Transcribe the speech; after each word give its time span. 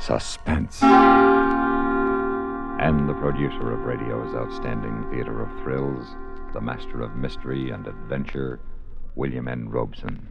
Suspense. 0.00 0.82
And 2.82 3.06
the 3.06 3.12
producer 3.14 3.72
of 3.72 3.80
radio's 3.80 4.34
outstanding 4.34 5.06
theater 5.10 5.42
of 5.42 5.50
thrills, 5.62 6.16
the 6.54 6.60
master 6.60 7.02
of 7.02 7.16
mystery 7.16 7.70
and 7.70 7.86
adventure, 7.86 8.60
William 9.14 9.46
N. 9.46 9.68
Robson. 9.68 10.26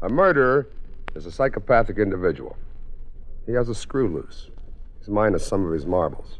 A 0.00 0.08
murderer 0.08 0.68
is 1.14 1.26
a 1.26 1.32
psychopathic 1.32 1.98
individual. 1.98 2.56
He 3.44 3.52
has 3.52 3.68
a 3.68 3.74
screw 3.74 4.08
loose. 4.08 4.48
He's 4.98 5.10
minus 5.10 5.46
some 5.46 5.66
of 5.66 5.72
his 5.72 5.84
marbles. 5.84 6.38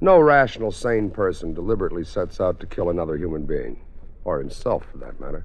No 0.00 0.18
rational, 0.18 0.72
sane 0.72 1.10
person 1.10 1.52
deliberately 1.52 2.04
sets 2.04 2.40
out 2.40 2.58
to 2.60 2.66
kill 2.66 2.88
another 2.88 3.16
human 3.16 3.44
being, 3.44 3.84
or 4.24 4.38
himself 4.38 4.86
for 4.90 4.96
that 4.98 5.20
matter, 5.20 5.44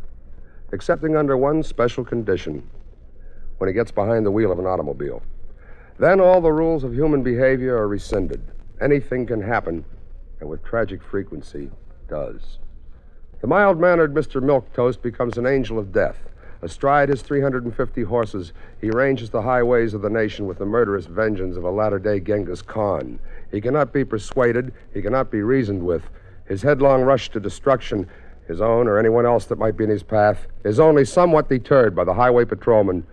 excepting 0.71 1.17
under 1.17 1.35
one 1.35 1.61
special 1.61 2.05
condition 2.05 2.69
when 3.57 3.67
he 3.67 3.73
gets 3.73 3.91
behind 3.91 4.25
the 4.25 4.31
wheel 4.31 4.51
of 4.51 4.59
an 4.59 4.65
automobile. 4.65 5.21
Then 5.99 6.19
all 6.19 6.41
the 6.41 6.51
rules 6.51 6.83
of 6.83 6.93
human 6.93 7.23
behavior 7.23 7.75
are 7.75 7.87
rescinded. 7.87 8.41
Anything 8.79 9.25
can 9.25 9.41
happen, 9.41 9.83
and 10.39 10.47
with 10.47 10.63
tragic 10.63 11.01
frequency, 11.01 11.71
does. 12.07 12.59
The 13.41 13.47
mild 13.47 13.79
mannered 13.79 14.13
Mr. 14.13 14.41
Milquetoast 14.41 15.01
becomes 15.01 15.37
an 15.37 15.47
angel 15.47 15.79
of 15.79 15.91
death. 15.91 16.17
Astride 16.61 17.09
his 17.09 17.21
350 17.21 18.03
horses, 18.03 18.53
he 18.79 18.89
ranges 18.89 19.29
the 19.29 19.41
highways 19.41 19.93
of 19.93 20.01
the 20.01 20.09
nation 20.09 20.45
with 20.45 20.59
the 20.59 20.65
murderous 20.65 21.05
vengeance 21.05 21.55
of 21.55 21.63
a 21.63 21.71
latter 21.71 21.99
day 21.99 22.19
Genghis 22.19 22.61
Khan. 22.61 23.19
He 23.51 23.61
cannot 23.61 23.93
be 23.93 24.03
persuaded, 24.03 24.73
he 24.93 25.01
cannot 25.01 25.31
be 25.31 25.41
reasoned 25.41 25.83
with. 25.83 26.03
His 26.45 26.61
headlong 26.61 27.03
rush 27.03 27.29
to 27.31 27.39
destruction, 27.39 28.07
his 28.47 28.61
own 28.61 28.87
or 28.87 28.97
anyone 28.97 29.25
else 29.25 29.45
that 29.45 29.59
might 29.59 29.77
be 29.77 29.83
in 29.83 29.89
his 29.89 30.03
path, 30.03 30.47
is 30.63 30.79
only 30.79 31.05
somewhat 31.05 31.49
deterred 31.49 31.95
by 31.95 32.03
the 32.03 32.13
highway 32.13 32.45
patrolmen 32.45 33.05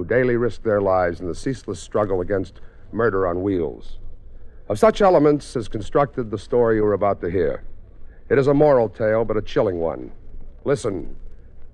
who 0.00 0.06
daily 0.06 0.36
risk 0.36 0.62
their 0.62 0.80
lives 0.80 1.20
in 1.20 1.26
the 1.26 1.34
ceaseless 1.34 1.78
struggle 1.78 2.22
against 2.22 2.62
murder 2.90 3.26
on 3.26 3.42
wheels. 3.42 3.98
Of 4.66 4.78
such 4.78 5.02
elements 5.02 5.56
is 5.56 5.68
constructed 5.68 6.30
the 6.30 6.38
story 6.38 6.76
you 6.76 6.86
are 6.86 6.94
about 6.94 7.20
to 7.20 7.30
hear. 7.30 7.64
It 8.30 8.38
is 8.38 8.46
a 8.46 8.54
moral 8.54 8.88
tale, 8.88 9.26
but 9.26 9.36
a 9.36 9.42
chilling 9.42 9.78
one. 9.78 10.10
Listen. 10.64 11.16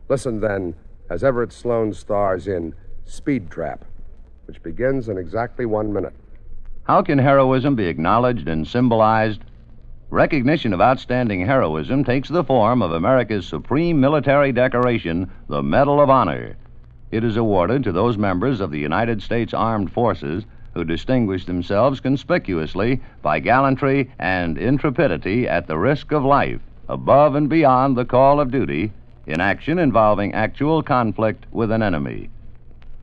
Listen, 0.09 0.41
then, 0.41 0.75
as 1.09 1.23
Everett 1.23 1.53
Sloane 1.53 1.95
stars 1.95 2.49
in 2.49 2.75
Speed 3.05 3.49
Trap, 3.49 3.85
which 4.47 4.61
begins 4.61 5.09
in 5.09 5.19
exactly 5.19 5.65
one 5.65 5.93
minute. 5.93 6.15
How 6.83 7.03
can 7.03 7.19
heroism 7.19 7.77
be 7.77 7.87
acknowledged 7.87 8.49
and 8.49 8.67
symbolized? 8.67 9.43
Recognition 10.11 10.73
of 10.73 10.81
outstanding 10.81 11.47
heroism 11.47 12.03
takes 12.03 12.29
the 12.29 12.43
form 12.43 12.83
of 12.83 12.91
America's 12.91 13.47
supreme 13.47 14.01
military 14.01 14.51
decoration, 14.51 15.31
the 15.49 15.63
Medal 15.63 16.01
of 16.01 16.11
Honor. 16.11 16.57
It 17.11 17.23
is 17.23 17.37
awarded 17.37 17.85
to 17.85 17.93
those 17.93 18.19
members 18.19 18.61
of 18.61 18.71
the 18.73 18.81
United 18.81 19.23
States 19.23 19.55
Armed 19.55 19.93
Forces 19.93 20.45
who 20.75 20.85
distinguish 20.85 21.47
themselves 21.47 22.01
conspicuously 22.01 23.01
by 23.23 23.39
gallantry 23.39 24.11
and 24.19 24.59
intrepidity 24.59 25.49
at 25.49 25.69
the 25.69 25.79
risk 25.79 26.13
of 26.13 26.25
life, 26.25 26.61
above 26.89 27.35
and 27.35 27.49
beyond 27.49 27.97
the 27.97 28.05
call 28.05 28.41
of 28.41 28.51
duty, 28.51 28.93
in 29.25 29.41
action 29.41 29.79
involving 29.79 30.35
actual 30.35 30.83
conflict 30.83 31.47
with 31.53 31.71
an 31.71 31.83
enemy. 31.83 32.29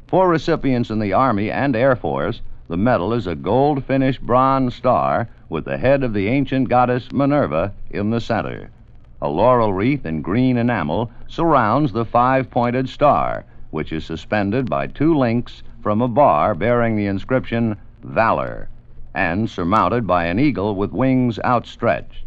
For 0.07 0.27
recipients 0.27 0.89
in 0.89 0.99
the 0.99 1.13
Army 1.13 1.49
and 1.49 1.75
Air 1.75 1.95
Force, 1.95 2.41
the 2.67 2.77
medal 2.77 3.13
is 3.13 3.25
a 3.25 3.35
gold 3.35 3.83
finished 3.85 4.21
bronze 4.21 4.75
star 4.75 5.29
with 5.49 5.65
the 5.65 5.77
head 5.77 6.03
of 6.03 6.13
the 6.13 6.27
ancient 6.27 6.69
goddess 6.69 7.11
Minerva 7.11 7.73
in 7.89 8.09
the 8.09 8.21
center. 8.21 8.69
A 9.21 9.29
laurel 9.29 9.73
wreath 9.73 10.05
in 10.05 10.21
green 10.21 10.57
enamel 10.57 11.09
surrounds 11.27 11.93
the 11.93 12.05
five 12.05 12.51
pointed 12.51 12.89
star, 12.89 13.45
which 13.73 13.91
is 13.91 14.05
suspended 14.05 14.69
by 14.69 14.85
two 14.85 15.17
links 15.17 15.63
from 15.81 15.99
a 15.99 16.07
bar 16.07 16.53
bearing 16.53 16.95
the 16.95 17.07
inscription 17.07 17.75
Valor, 18.03 18.69
and 19.15 19.49
surmounted 19.49 20.05
by 20.05 20.25
an 20.25 20.37
eagle 20.37 20.75
with 20.75 20.91
wings 20.91 21.39
outstretched. 21.43 22.23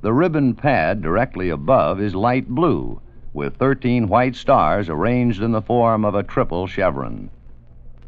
The 0.00 0.14
ribbon 0.14 0.54
pad 0.54 1.02
directly 1.02 1.50
above 1.50 2.00
is 2.00 2.14
light 2.14 2.48
blue, 2.48 2.98
with 3.34 3.56
13 3.56 4.08
white 4.08 4.34
stars 4.34 4.88
arranged 4.88 5.42
in 5.42 5.52
the 5.52 5.60
form 5.60 6.02
of 6.02 6.14
a 6.14 6.22
triple 6.22 6.66
chevron. 6.66 7.28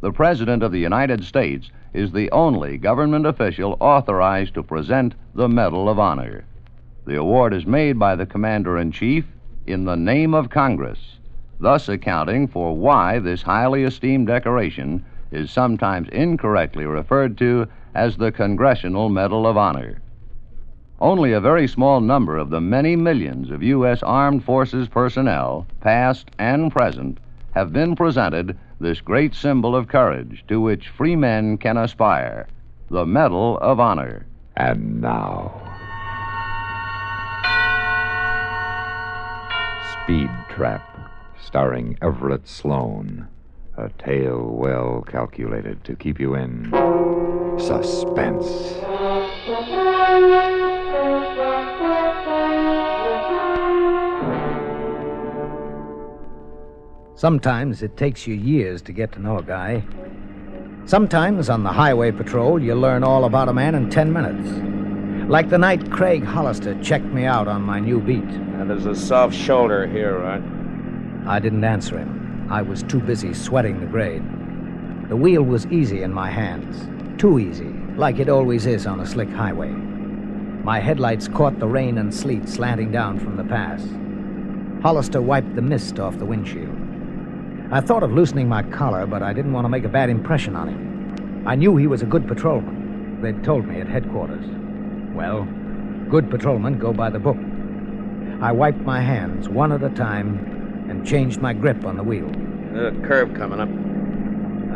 The 0.01 0.11
President 0.11 0.63
of 0.63 0.73
the 0.73 0.81
United 0.81 1.25
States 1.25 1.71
is 1.93 2.11
the 2.11 2.31
only 2.31 2.79
government 2.79 3.27
official 3.27 3.77
authorized 3.81 4.55
to 4.55 4.63
present 4.63 5.15
the 5.35 5.49
Medal 5.49 5.91
of 5.91 5.99
Honor. 5.99 6.45
The 7.05 7.17
award 7.17 7.53
is 7.53 7.67
made 7.67 7.99
by 7.99 8.17
the 8.17 8.25
Commander 8.25 8.79
in 8.79 8.93
Chief 8.93 9.27
in 9.67 9.85
the 9.85 9.97
name 9.97 10.33
of 10.33 10.49
Congress, 10.49 11.12
thus 11.63 11.89
accounting 11.89 12.49
for 12.49 12.77
why 12.77 13.21
this 13.21 13.41
highly 13.41 13.85
esteemed 13.85 14.27
decoration 14.27 15.05
is 15.31 15.51
sometimes 15.51 16.09
incorrectly 16.11 16.85
referred 16.85 17.39
to 17.39 17.67
as 17.95 18.17
the 18.17 18.33
Congressional 18.33 19.09
Medal 19.09 19.47
of 19.47 19.57
Honor. 19.57 20.01
Only 21.01 21.33
a 21.33 21.41
very 21.41 21.67
small 21.67 22.01
number 22.01 22.37
of 22.37 22.51
the 22.51 22.61
many 22.61 22.97
millions 22.97 23.51
of 23.51 23.63
U.S. 23.63 24.03
Armed 24.03 24.45
Forces 24.45 24.89
personnel, 24.89 25.67
past 25.81 26.31
and 26.39 26.71
present, 26.71 27.19
have 27.53 27.73
been 27.73 27.95
presented 27.97 28.59
this 28.81 29.01
great 29.01 29.35
symbol 29.35 29.77
of 29.77 29.89
courage 29.89 30.45
to 30.49 30.61
which 30.61 30.89
free 30.89 31.17
men 31.17 31.59
can 31.59 31.77
aspire 31.77 32.47
the 32.91 33.07
Medal 33.07 33.59
of 33.59 33.79
Honor. 33.79 34.27
And 34.57 35.01
now. 35.01 35.51
Speed 40.03 40.31
Trap, 40.51 40.92
starring 41.53 41.99
Everett 42.01 42.49
Sloane. 42.49 43.29
A 43.77 43.91
tale 44.03 44.43
well 44.43 45.05
calculated 45.07 45.85
to 45.85 45.95
keep 45.95 46.19
you 46.19 46.35
in 46.35 46.71
suspense. 47.59 48.47
Sometimes 57.17 57.83
it 57.83 57.99
takes 57.99 58.27
you 58.27 58.35
years 58.35 58.81
to 58.81 58.93
get 58.93 59.13
to 59.13 59.21
know 59.21 59.37
a 59.37 59.43
guy. 59.43 59.85
Sometimes 60.87 61.51
on 61.51 61.65
the 61.65 61.73
highway 61.73 62.13
patrol, 62.13 62.63
you 62.63 62.75
learn 62.75 63.05
all 63.05 63.27
about 63.27 63.51
a 63.51 63.53
man 63.53 63.75
in 63.75 63.91
10 63.91 64.11
minutes. 64.11 65.29
Like 65.31 65.51
the 65.51 65.59
night 65.59 65.91
Craig 65.91 66.25
Hollister 66.25 66.83
checked 66.83 67.05
me 67.05 67.27
out 67.27 67.47
on 67.47 67.61
my 67.61 67.79
new 67.79 68.01
beat. 68.01 68.25
Now, 68.25 68.65
there's 68.65 68.87
a 68.87 68.95
soft 68.95 69.35
shoulder 69.35 69.87
here, 69.87 70.19
right? 70.19 70.62
I 71.27 71.39
didn't 71.39 71.65
answer 71.65 71.99
him. 71.99 72.49
I 72.51 72.63
was 72.63 72.83
too 72.83 73.01
busy 73.01 73.33
sweating 73.33 73.81
the 73.81 73.87
grade. 73.87 74.23
The 75.09 75.17
wheel 75.17 75.43
was 75.43 75.67
easy 75.67 76.03
in 76.03 76.13
my 76.13 76.29
hands. 76.29 76.89
Too 77.21 77.39
easy, 77.39 77.73
like 77.97 78.19
it 78.19 78.29
always 78.29 78.67
is 78.67 78.87
on 78.87 79.01
a 79.01 79.07
slick 79.07 79.31
highway. 79.31 79.69
My 79.69 80.81
headlights 80.81 81.29
caught 81.29 81.59
the 81.59 81.69
rain 81.69 81.99
and 81.99 82.13
sleet 82.13 82.49
slanting 82.49 82.91
down 82.91 83.19
from 83.21 83.37
the 83.37 83.45
pass. 83.45 83.83
Hollister 84.83 85.23
wiped 85.23 85.55
the 85.55 85.63
mist 85.63 86.01
off 86.01 86.19
the 86.19 86.27
windshield. 86.27 86.77
I 87.71 87.81
thought 87.81 88.03
of 88.03 88.13
loosening 88.13 88.49
my 88.49 88.65
collar, 88.65 89.07
but 89.07 89.23
I 89.23 89.33
didn't 89.33 89.53
want 89.53 89.65
to 89.65 89.69
make 89.69 89.85
a 89.85 89.89
bad 89.89 90.11
impression 90.11 90.57
on 90.57 90.69
him. 90.69 91.45
I 91.47 91.55
knew 91.55 91.77
he 91.77 91.87
was 91.87 92.03
a 92.03 92.07
good 92.07 92.27
patrolman. 92.27 93.23
They'd 93.23 93.45
told 93.45 93.67
me 93.67 93.81
at 93.81 93.89
headquarters. 93.89 94.45
Well, 95.15 95.45
good 96.11 96.31
patrolmen 96.31 96.79
go 96.79 96.93
by 96.93 97.11
the 97.11 97.19
book. 97.21 97.39
I 98.41 98.51
wiped 98.51 98.81
my 98.81 99.01
hands 99.01 99.49
one 99.49 99.73
at 99.73 99.85
a 99.85 99.91
time 99.91 100.52
and 100.89 101.07
changed 101.07 101.41
my 101.41 101.53
grip 101.53 101.85
on 101.85 101.97
the 101.97 102.03
wheel. 102.03 102.31
There's 102.73 102.97
a 102.97 103.01
curve 103.07 103.35
coming 103.35 103.61
up. 103.61 103.69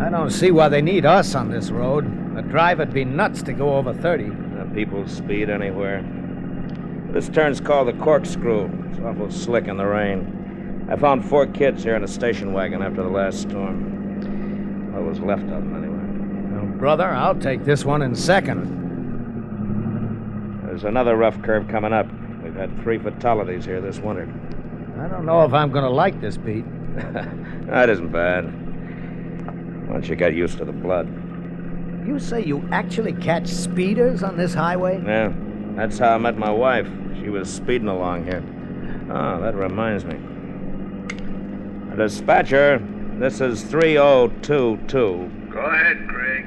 I 0.01 0.11
don't 0.11 0.31
see 0.31 0.51
why 0.51 0.69
they 0.69 0.83
need 0.83 1.07
us 1.07 1.35
on 1.35 1.51
this 1.51 1.71
road. 1.71 2.05
A 2.37 2.43
driver'd 2.43 2.93
be 2.93 3.05
nuts 3.05 3.43
to 3.45 3.53
go 3.53 3.77
over 3.77 3.95
30. 3.95 4.27
Uh, 4.27 4.65
people 4.75 5.09
speed 5.09 5.49
anywhere. 5.49 6.05
This 7.11 7.29
turn's 7.31 7.61
called 7.61 7.89
the 7.89 7.95
corkscrew. 7.95 8.71
It's 8.91 9.01
awful 9.01 9.31
slick 9.31 9.69
in 9.69 9.79
the 9.79 9.87
rain. 9.87 10.87
I 10.91 10.97
found 10.97 11.25
four 11.25 11.47
kids 11.47 11.83
here 11.83 11.97
in 11.97 12.05
a 12.05 12.09
station 12.09 12.53
wagon 12.53 12.83
after 12.83 13.03
the 13.03 13.09
last 13.09 13.41
storm. 13.41 14.93
What 14.93 15.03
was 15.03 15.19
left 15.21 15.43
of 15.45 15.49
them, 15.49 15.75
anyway. 15.75 16.63
Well, 16.63 16.79
brother, 16.79 17.07
I'll 17.07 17.35
take 17.35 17.65
this 17.65 17.85
one 17.85 18.03
in 18.03 18.15
second. 18.15 18.85
There's 20.67 20.85
another 20.85 21.17
rough 21.17 21.41
curve 21.43 21.69
coming 21.69 21.95
up. 21.95 22.07
We've 22.43 22.55
had 22.55 22.79
three 22.83 22.99
fatalities 22.99 23.65
here 23.65 23.81
this 23.81 23.99
winter. 23.99 24.29
I 24.99 25.09
don't 25.09 25.27
know 25.27 25.45
if 25.45 25.53
I'm 25.53 25.71
going 25.71 25.85
to 25.85 25.91
like 25.91 26.21
this 26.21 26.37
beat. 26.39 26.65
that 27.67 27.91
isn't 27.91 28.11
bad. 28.11 28.45
Once 29.89 30.09
you 30.09 30.17
get 30.17 30.35
used 30.35 30.59
to 30.59 30.65
the 30.65 30.73
blood. 30.73 31.07
You 32.07 32.19
say 32.19 32.45
you 32.45 32.67
actually 32.73 33.13
catch 33.13 33.47
speeders 33.47 34.23
on 34.23 34.37
this 34.37 34.55
highway? 34.55 35.03
Yeah, 35.05 35.33
that's 35.75 35.99
how 35.99 36.15
I 36.15 36.19
met 36.19 36.39
my 36.39 36.51
wife. 36.51 36.89
She 37.21 37.29
was 37.29 37.53
speeding 37.53 37.89
along 37.89 38.25
here. 38.25 38.43
Oh, 39.11 39.41
that 39.41 39.55
reminds 39.55 40.05
me. 40.05 40.19
Dispatcher, 41.97 42.81
this 43.19 43.41
is 43.41 43.63
3022. 43.65 45.49
Go 45.53 45.61
ahead, 45.61 46.09
Craig. 46.09 46.47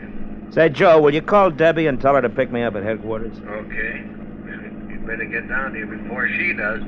Say, 0.52 0.70
Joe, 0.70 1.02
will 1.02 1.14
you 1.14 1.22
call 1.22 1.52
Debbie 1.52 1.88
and 1.88 2.02
tell 2.02 2.16
her 2.16 2.22
to 2.22 2.30
pick 2.30 2.52
me 2.52 2.64
up 2.64 2.76
at 2.76 2.84
headquarters? 2.84 3.38
Okay. 3.40 4.06
You 4.90 5.04
better 5.06 5.26
get 5.26 5.48
down 5.48 5.76
here 5.76 5.88
before 5.88 6.28
she 6.30 6.54
does. 6.54 6.82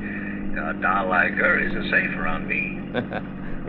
A 0.58 0.74
doll 0.82 1.08
like 1.08 1.34
her 1.34 1.60
isn't 1.60 1.90
safe 1.90 2.16
around 2.18 2.48
me. 2.48 2.80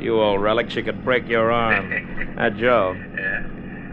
you 0.05 0.21
old 0.21 0.41
relic, 0.41 0.71
she 0.71 0.83
could 0.83 1.05
break 1.05 1.29
your 1.29 1.51
arm. 1.53 2.35
uh, 2.39 2.51
Joe. 2.51 2.97
Yeah? 3.17 3.47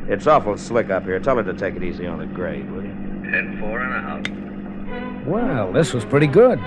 It's 0.08 0.26
awful 0.26 0.58
slick 0.58 0.90
up 0.90 1.04
here. 1.04 1.20
Tell 1.20 1.38
her 1.38 1.44
to 1.44 1.54
take 1.54 1.76
it 1.76 1.84
easy 1.84 2.08
on 2.08 2.18
the 2.18 2.26
grade, 2.26 2.70
will 2.72 2.84
you? 2.84 2.90
Ten 3.32 3.58
four 3.60 3.80
and 3.80 3.94
a 3.94 4.02
half. 4.02 5.28
Well, 5.28 5.72
this 5.72 5.94
was 5.94 6.04
pretty 6.04 6.28
good. 6.28 6.60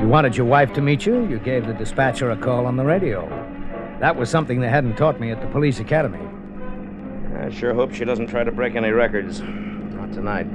You 0.00 0.08
wanted 0.08 0.36
your 0.36 0.46
wife 0.46 0.72
to 0.74 0.82
meet 0.82 1.06
you, 1.06 1.26
you 1.26 1.38
gave 1.38 1.66
the 1.66 1.72
dispatcher 1.72 2.30
a 2.30 2.36
call 2.36 2.66
on 2.66 2.76
the 2.76 2.84
radio. 2.84 3.26
That 4.00 4.16
was 4.16 4.28
something 4.28 4.60
they 4.60 4.68
hadn't 4.68 4.96
taught 4.96 5.20
me 5.20 5.30
at 5.30 5.40
the 5.40 5.46
police 5.48 5.80
academy. 5.80 6.20
I 7.38 7.50
sure 7.50 7.72
hope 7.72 7.94
she 7.94 8.04
doesn't 8.04 8.26
try 8.26 8.44
to 8.44 8.52
break 8.52 8.74
any 8.74 8.90
records. 8.90 9.40
Not 9.40 10.12
tonight. 10.12 10.46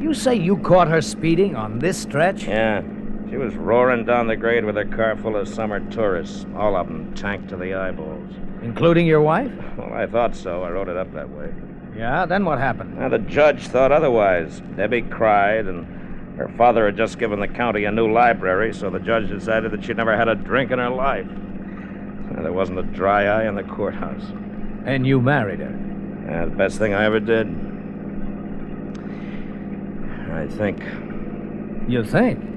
You 0.00 0.14
say 0.14 0.34
you 0.34 0.56
caught 0.58 0.88
her 0.88 1.02
speeding 1.02 1.56
on 1.56 1.78
this 1.78 1.98
stretch? 1.98 2.44
Yeah. 2.44 2.82
She 3.30 3.36
was 3.36 3.54
roaring 3.54 4.04
down 4.04 4.26
the 4.26 4.34
grade 4.34 4.64
with 4.64 4.76
a 4.76 4.84
car 4.84 5.16
full 5.16 5.36
of 5.36 5.46
summer 5.46 5.78
tourists, 5.92 6.44
all 6.56 6.74
of 6.74 6.88
them 6.88 7.14
tanked 7.14 7.48
to 7.50 7.56
the 7.56 7.74
eyeballs. 7.74 8.28
Including 8.60 9.06
your 9.06 9.20
wife? 9.20 9.52
Well, 9.78 9.92
I 9.92 10.06
thought 10.06 10.34
so. 10.34 10.64
I 10.64 10.70
wrote 10.70 10.88
it 10.88 10.96
up 10.96 11.12
that 11.14 11.30
way. 11.30 11.54
Yeah, 11.96 12.26
then 12.26 12.44
what 12.44 12.58
happened? 12.58 12.98
Now, 12.98 13.08
the 13.08 13.20
judge 13.20 13.68
thought 13.68 13.92
otherwise. 13.92 14.60
Debbie 14.74 15.02
cried, 15.02 15.66
and 15.66 15.86
her 16.36 16.48
father 16.56 16.86
had 16.86 16.96
just 16.96 17.20
given 17.20 17.38
the 17.38 17.46
county 17.46 17.84
a 17.84 17.92
new 17.92 18.12
library, 18.12 18.74
so 18.74 18.90
the 18.90 18.98
judge 18.98 19.28
decided 19.28 19.70
that 19.70 19.84
she'd 19.84 19.96
never 19.96 20.16
had 20.16 20.26
a 20.26 20.34
drink 20.34 20.72
in 20.72 20.80
her 20.80 20.90
life. 20.90 21.26
Now, 21.26 22.42
there 22.42 22.52
wasn't 22.52 22.80
a 22.80 22.82
dry 22.82 23.26
eye 23.26 23.46
in 23.46 23.54
the 23.54 23.62
courthouse. 23.62 24.24
And 24.84 25.06
you 25.06 25.20
married 25.20 25.60
her. 25.60 25.78
Yeah, 26.26 26.46
the 26.46 26.56
best 26.56 26.78
thing 26.78 26.94
I 26.94 27.04
ever 27.04 27.20
did. 27.20 27.46
I 30.32 30.48
think. 30.48 30.82
You 31.88 32.02
think? 32.02 32.49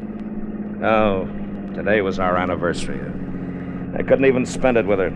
Oh, 0.83 1.25
today 1.73 2.01
was 2.01 2.19
our 2.19 2.35
anniversary. 2.35 2.99
I 3.97 4.03
couldn't 4.03 4.25
even 4.25 4.45
spend 4.45 4.75
it 4.75 4.85
with 4.85 4.99
her. 4.99 5.11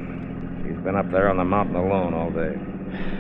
She's 0.64 0.78
been 0.78 0.96
up 0.96 1.12
there 1.12 1.30
on 1.30 1.36
the 1.36 1.44
mountain 1.44 1.76
alone 1.76 2.14
all 2.14 2.30
day. 2.30 2.58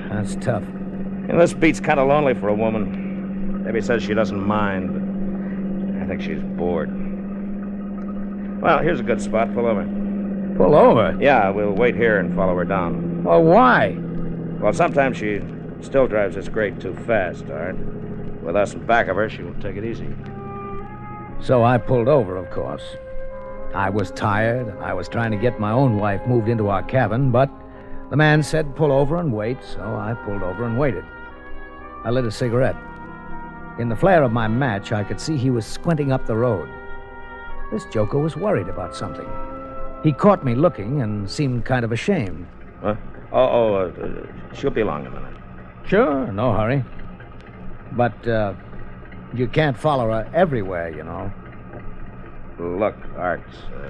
That's 0.09 0.35
tough. 0.37 0.63
And 0.63 1.37
this 1.37 1.51
beat's 1.51 1.81
kind 1.81 1.99
of 1.99 2.07
lonely 2.07 2.33
for 2.35 2.47
a 2.47 2.53
woman. 2.53 3.63
Debbie 3.65 3.81
says 3.81 4.01
she 4.01 4.13
doesn't 4.13 4.41
mind, 4.41 4.93
but 4.93 6.01
I 6.01 6.07
think 6.07 6.21
she's 6.21 6.41
bored. 6.41 6.89
Well, 8.61 8.79
here's 8.79 9.01
a 9.01 9.03
good 9.03 9.21
spot. 9.21 9.53
Pull 9.53 9.65
over. 9.65 9.83
Pull 10.55 10.73
over? 10.73 11.17
Yeah, 11.19 11.49
we'll 11.49 11.73
wait 11.73 11.95
here 11.95 12.17
and 12.19 12.33
follow 12.33 12.55
her 12.55 12.63
down. 12.63 13.25
Well, 13.25 13.43
why? 13.43 13.97
Well, 14.61 14.71
sometimes 14.71 15.17
she 15.17 15.41
still 15.81 16.07
drives 16.07 16.35
this 16.35 16.47
grade 16.47 16.79
too 16.79 16.95
fast, 17.05 17.43
all 17.49 17.57
right? 17.57 17.75
With 18.41 18.55
us 18.55 18.73
in 18.73 18.85
back 18.85 19.09
of 19.09 19.17
her, 19.17 19.29
she 19.29 19.43
won't 19.43 19.61
take 19.61 19.75
it 19.75 19.83
easy. 19.83 20.07
So 21.39 21.63
I 21.63 21.77
pulled 21.77 22.07
over, 22.07 22.35
of 22.35 22.49
course. 22.51 22.83
I 23.73 23.89
was 23.89 24.11
tired, 24.11 24.67
and 24.67 24.79
I 24.79 24.93
was 24.93 25.07
trying 25.07 25.31
to 25.31 25.37
get 25.37 25.59
my 25.59 25.71
own 25.71 25.97
wife 25.97 26.25
moved 26.27 26.49
into 26.49 26.69
our 26.69 26.83
cabin, 26.83 27.31
but 27.31 27.49
the 28.09 28.15
man 28.15 28.41
said 28.41 28.75
pull 28.75 28.91
over 28.91 29.17
and 29.17 29.33
wait, 29.33 29.57
so 29.63 29.81
I 29.81 30.15
pulled 30.25 30.41
over 30.41 30.63
and 30.63 30.77
waited. 30.77 31.03
I 32.03 32.09
lit 32.09 32.25
a 32.25 32.31
cigarette. 32.31 32.75
In 33.79 33.89
the 33.89 33.95
flare 33.95 34.23
of 34.23 34.31
my 34.31 34.47
match, 34.47 34.91
I 34.91 35.03
could 35.03 35.19
see 35.19 35.37
he 35.37 35.49
was 35.49 35.65
squinting 35.65 36.11
up 36.11 36.25
the 36.25 36.35
road. 36.35 36.69
This 37.71 37.85
joker 37.85 38.17
was 38.17 38.35
worried 38.35 38.69
about 38.69 38.95
something. 38.95 39.27
He 40.03 40.13
caught 40.13 40.45
me 40.45 40.55
looking 40.55 41.01
and 41.01 41.29
seemed 41.29 41.65
kind 41.65 41.83
of 41.83 41.91
ashamed. 41.91 42.47
Huh? 42.81 42.95
Oh, 43.31 43.39
oh, 43.39 43.75
uh, 43.75 44.03
uh, 44.03 44.55
she'll 44.55 44.71
be 44.71 44.81
along 44.81 45.05
in 45.05 45.13
a 45.13 45.19
minute. 45.19 45.41
Sure, 45.85 46.31
no 46.31 46.53
hurry. 46.53 46.83
But, 47.91 48.27
uh, 48.27 48.53
you 49.33 49.47
can't 49.47 49.77
follow 49.77 50.09
her 50.09 50.29
everywhere, 50.33 50.89
you 50.89 51.03
know. 51.03 51.31
Look, 52.59 52.95
Art, 53.17 53.43
uh, 53.75 53.89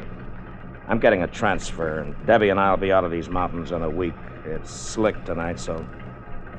I'm 0.87 0.99
getting 0.99 1.23
a 1.23 1.27
transfer, 1.27 1.99
and 1.99 2.15
Debbie 2.25 2.49
and 2.49 2.59
I'll 2.59 2.77
be 2.77 2.91
out 2.91 3.03
of 3.03 3.11
these 3.11 3.29
mountains 3.29 3.71
in 3.71 3.81
a 3.81 3.89
week. 3.89 4.13
It's 4.45 4.71
slick 4.71 5.23
tonight, 5.25 5.59
so 5.59 5.85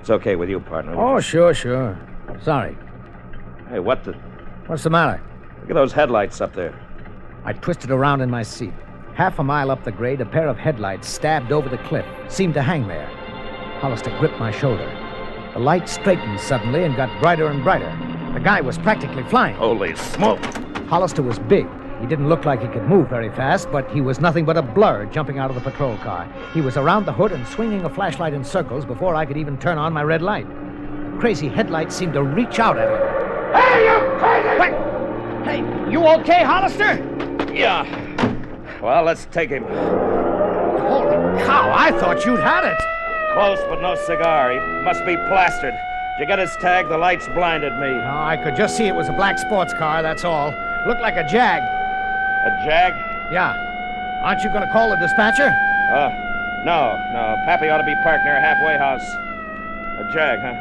it's 0.00 0.10
okay 0.10 0.36
with 0.36 0.48
you, 0.48 0.60
partner. 0.60 0.94
Oh, 0.94 1.20
sure, 1.20 1.54
sure. 1.54 1.98
Sorry. 2.42 2.76
Hey, 3.68 3.80
what 3.80 4.04
the? 4.04 4.12
What's 4.66 4.82
the 4.82 4.90
matter? 4.90 5.20
Look 5.60 5.70
at 5.70 5.74
those 5.74 5.92
headlights 5.92 6.40
up 6.40 6.54
there. 6.54 6.78
I 7.44 7.52
twisted 7.52 7.90
around 7.90 8.20
in 8.20 8.30
my 8.30 8.42
seat. 8.42 8.72
Half 9.14 9.38
a 9.38 9.44
mile 9.44 9.70
up 9.70 9.84
the 9.84 9.92
grade, 9.92 10.20
a 10.20 10.26
pair 10.26 10.48
of 10.48 10.56
headlights 10.56 11.08
stabbed 11.08 11.50
over 11.52 11.68
the 11.68 11.78
cliff, 11.78 12.06
seemed 12.28 12.54
to 12.54 12.62
hang 12.62 12.86
there. 12.86 13.06
Hollister 13.80 14.16
gripped 14.18 14.38
my 14.38 14.50
shoulder. 14.50 14.86
The 15.54 15.60
light 15.60 15.88
straightened 15.88 16.38
suddenly 16.38 16.84
and 16.84 16.94
got 16.94 17.20
brighter 17.20 17.48
and 17.48 17.64
brighter. 17.64 17.90
The 18.34 18.40
guy 18.40 18.60
was 18.60 18.78
practically 18.78 19.24
flying. 19.24 19.56
Holy 19.56 19.96
smoke! 19.96 20.38
Hollister 20.88 21.22
was 21.22 21.38
big. 21.38 21.66
He 22.00 22.06
didn't 22.06 22.28
look 22.28 22.44
like 22.44 22.62
he 22.62 22.68
could 22.68 22.84
move 22.84 23.08
very 23.08 23.30
fast, 23.30 23.70
but 23.72 23.90
he 23.90 24.00
was 24.00 24.20
nothing 24.20 24.44
but 24.44 24.56
a 24.56 24.62
blur 24.62 25.06
jumping 25.06 25.38
out 25.38 25.50
of 25.50 25.56
the 25.56 25.60
patrol 25.60 25.96
car. 25.98 26.32
He 26.54 26.60
was 26.60 26.76
around 26.76 27.06
the 27.06 27.12
hood 27.12 27.32
and 27.32 27.46
swinging 27.48 27.84
a 27.84 27.90
flashlight 27.90 28.34
in 28.34 28.44
circles 28.44 28.84
before 28.84 29.14
I 29.16 29.26
could 29.26 29.36
even 29.36 29.58
turn 29.58 29.78
on 29.78 29.92
my 29.92 30.02
red 30.02 30.22
light. 30.22 30.46
The 30.46 31.18
crazy 31.18 31.48
headlights 31.48 31.96
seemed 31.96 32.12
to 32.12 32.22
reach 32.22 32.60
out 32.60 32.78
at 32.78 32.88
him. 32.88 33.18
Hey, 33.52 33.84
you 33.84 34.18
crazy! 34.18 34.58
What? 34.58 35.44
Hey, 35.44 35.90
you 35.90 36.06
okay, 36.20 36.44
Hollister? 36.44 37.52
Yeah. 37.52 37.84
Well, 38.80 39.02
let's 39.02 39.26
take 39.26 39.50
him. 39.50 39.64
Holy 39.64 41.42
cow, 41.44 41.72
I 41.74 41.90
thought 41.98 42.24
you'd 42.24 42.38
had 42.38 42.64
it. 42.64 42.78
Close, 43.34 43.58
but 43.68 43.82
no 43.82 43.96
cigar. 43.96 44.52
He 44.52 44.58
must 44.84 45.04
be 45.04 45.16
plastered. 45.16 45.74
Did 46.18 46.24
you 46.24 46.34
get 46.34 46.40
his 46.40 46.56
tag? 46.56 46.88
The 46.88 46.98
lights 46.98 47.28
blinded 47.28 47.72
me. 47.78 47.86
No, 47.86 48.18
I 48.18 48.36
could 48.42 48.56
just 48.56 48.76
see 48.76 48.88
it 48.88 48.94
was 48.94 49.08
a 49.08 49.12
black 49.12 49.38
sports 49.38 49.72
car, 49.78 50.02
that's 50.02 50.24
all. 50.24 50.50
Looked 50.84 51.00
like 51.00 51.14
a 51.14 51.22
Jag. 51.22 51.62
A 51.62 52.50
jag? 52.66 52.90
Yeah. 53.30 53.54
Aren't 54.24 54.42
you 54.42 54.50
going 54.50 54.66
to 54.66 54.72
call 54.72 54.90
the 54.90 54.96
dispatcher? 54.96 55.46
Uh, 55.46 56.10
no, 56.66 56.98
no. 57.14 57.38
Pappy 57.46 57.68
ought 57.68 57.78
to 57.78 57.86
be 57.86 57.94
parked 58.02 58.24
near 58.24 58.34
a 58.34 58.40
halfway 58.40 58.76
house. 58.76 59.06
A 60.02 60.10
jag, 60.12 60.40
huh? 60.42 60.54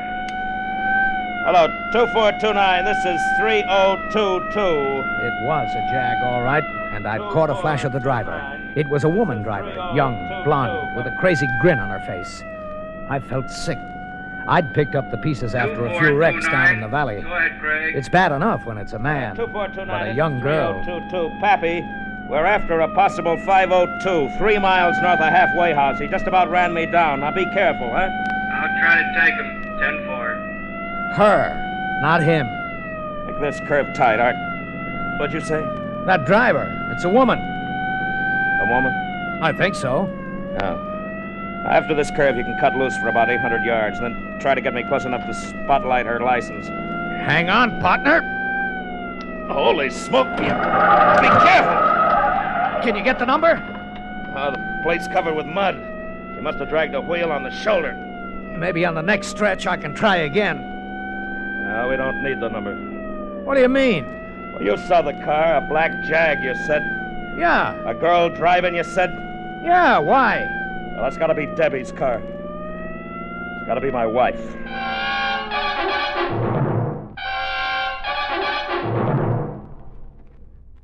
Hello, 1.50 1.66
2429. 1.92 2.86
This 2.86 3.04
is 3.04 3.20
3022. 3.40 4.60
It 4.62 5.34
was 5.48 5.74
a 5.74 5.82
Jag, 5.90 6.24
all 6.24 6.44
right, 6.44 6.64
and 6.94 7.08
I'd 7.08 7.34
caught 7.34 7.50
a 7.50 7.56
flash 7.56 7.84
of 7.84 7.94
the 7.94 8.00
driver. 8.00 8.62
It 8.76 8.88
was 8.90 9.06
a 9.06 9.10
woman 9.10 9.42
driver, 9.42 9.74
young, 9.96 10.44
blonde, 10.44 10.96
with 10.96 11.08
a 11.08 11.18
crazy 11.20 11.48
grin 11.62 11.80
on 11.80 11.90
her 11.90 12.06
face. 12.06 12.44
I 13.10 13.20
felt 13.20 13.50
sick. 13.50 13.80
I'd 14.48 14.74
picked 14.74 14.96
up 14.96 15.12
the 15.12 15.18
pieces 15.18 15.56
after 15.56 15.86
a 15.86 16.00
few 16.00 16.16
wrecks 16.16 16.46
down 16.48 16.76
in 16.76 16.82
the 16.82 16.88
valley. 16.88 17.22
Go 17.22 17.34
ahead, 17.34 17.60
Craig. 17.60 17.96
It's 17.96 18.08
bad 18.08 18.32
enough 18.32 18.66
when 18.66 18.78
it's 18.78 18.94
a 18.94 19.00
man, 19.00 19.36
2429. 19.36 19.88
but 19.88 20.12
a 20.12 20.16
young 20.16 20.40
oh 20.40 20.44
girl. 20.44 20.84
3022. 20.86 21.40
Pappy, 21.42 21.82
we're 22.30 22.46
after 22.46 22.80
a 22.80 22.88
possible 22.96 23.38
502, 23.46 24.38
three 24.38 24.58
miles 24.58 24.96
north 25.02 25.20
of 25.20 25.28
halfway 25.34 25.74
house. 25.74 26.00
He 26.00 26.08
just 26.08 26.28
about 26.28 26.50
ran 26.50 26.74
me 26.74 26.86
down. 26.86 27.20
Now 27.20 27.32
be 27.32 27.46
careful, 27.52 27.90
huh? 27.90 28.08
I'll 28.08 28.80
try 28.80 28.96
to 28.96 29.08
take 29.20 29.34
him. 29.34 29.80
Ten 29.80 30.06
four. 30.06 30.28
Her, 31.16 32.00
not 32.02 32.24
him. 32.24 32.48
Make 33.28 33.40
this 33.42 33.60
curve 33.68 33.94
tight, 33.96 34.20
Art. 34.20 34.36
What'd 35.20 35.34
you 35.34 35.42
say? 35.42 35.62
That 36.06 36.26
driver. 36.26 36.66
It's 36.94 37.04
a 37.04 37.10
woman. 37.10 37.38
A 37.38 38.68
woman? 38.70 38.94
I 39.44 39.52
think 39.58 39.76
so. 39.76 40.08
Oh. 40.62 40.87
After 41.70 41.94
this 41.94 42.10
curve, 42.12 42.38
you 42.38 42.44
can 42.44 42.58
cut 42.60 42.76
loose 42.76 42.96
for 42.98 43.10
about 43.10 43.30
800 43.30 43.64
yards, 43.66 44.00
and 44.00 44.16
then 44.16 44.40
try 44.40 44.56
to 44.56 44.62
get 44.62 44.74
me 44.74 44.84
close 44.88 45.04
enough 45.06 45.26
to 45.28 45.34
spotlight 45.34 46.06
her 46.06 46.20
license. 46.20 46.68
Hang 47.28 47.50
on, 47.50 47.82
partner. 47.82 48.22
Holy 49.52 49.90
smoke! 49.90 50.28
Be 50.38 50.46
careful! 50.46 51.78
Can 52.84 52.96
you 52.96 53.04
get 53.04 53.20
the 53.20 53.26
number? 53.26 53.62
Oh, 54.36 54.52
the 54.52 54.80
plate's 54.84 55.08
covered 55.10 55.34
with 55.36 55.46
mud. 55.46 55.76
She 56.36 56.42
must 56.42 56.58
have 56.60 56.70
dragged 56.70 56.94
a 56.96 57.02
wheel 57.02 57.32
on 57.32 57.44
the 57.44 57.52
shoulder. 57.52 57.94
Maybe 58.58 58.86
on 58.86 58.96
the 58.96 59.02
next 59.02 59.28
stretch 59.28 59.68
I 59.68 59.76
can 59.78 59.94
try 59.94 60.18
again. 60.18 60.58
No, 61.68 61.88
we 61.90 61.98
don't 61.98 62.24
need 62.24 62.40
the 62.40 62.48
number. 62.50 62.76
What 63.44 63.56
do 63.56 63.62
you 63.62 63.70
mean? 63.70 64.06
Well, 64.54 64.64
you 64.64 64.78
saw 64.88 65.02
the 65.02 65.14
car, 65.26 65.58
a 65.58 65.62
black 65.68 65.92
Jag, 66.08 66.42
you 66.44 66.56
said. 66.66 66.82
Yeah, 67.38 67.74
A 67.86 67.94
girl 67.94 68.30
driving, 68.30 68.76
you 68.76 68.84
said. 68.84 69.10
yeah, 69.64 69.98
why? 69.98 70.48
Well, 70.98 71.04
that's 71.04 71.18
gotta 71.20 71.36
be 71.36 71.46
Debbie's 71.46 71.92
car. 71.92 72.16
It's 72.18 73.68
gotta 73.68 73.82
be 73.82 73.92
my 73.92 74.08
wife. 74.08 74.42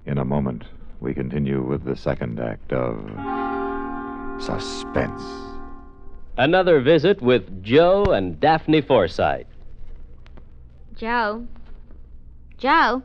In 0.05 0.19
a 0.19 0.23
moment, 0.23 0.65
we 0.99 1.15
continue 1.15 1.63
with 1.63 1.83
the 1.83 1.95
second 1.95 2.39
act 2.39 2.71
of 2.71 3.09
Suspense. 4.39 5.23
Another 6.37 6.79
visit 6.79 7.19
with 7.19 7.63
Joe 7.63 8.03
and 8.03 8.39
Daphne 8.39 8.81
Forsythe. 8.81 9.47
Joe? 10.95 11.47
Joe? 12.59 13.01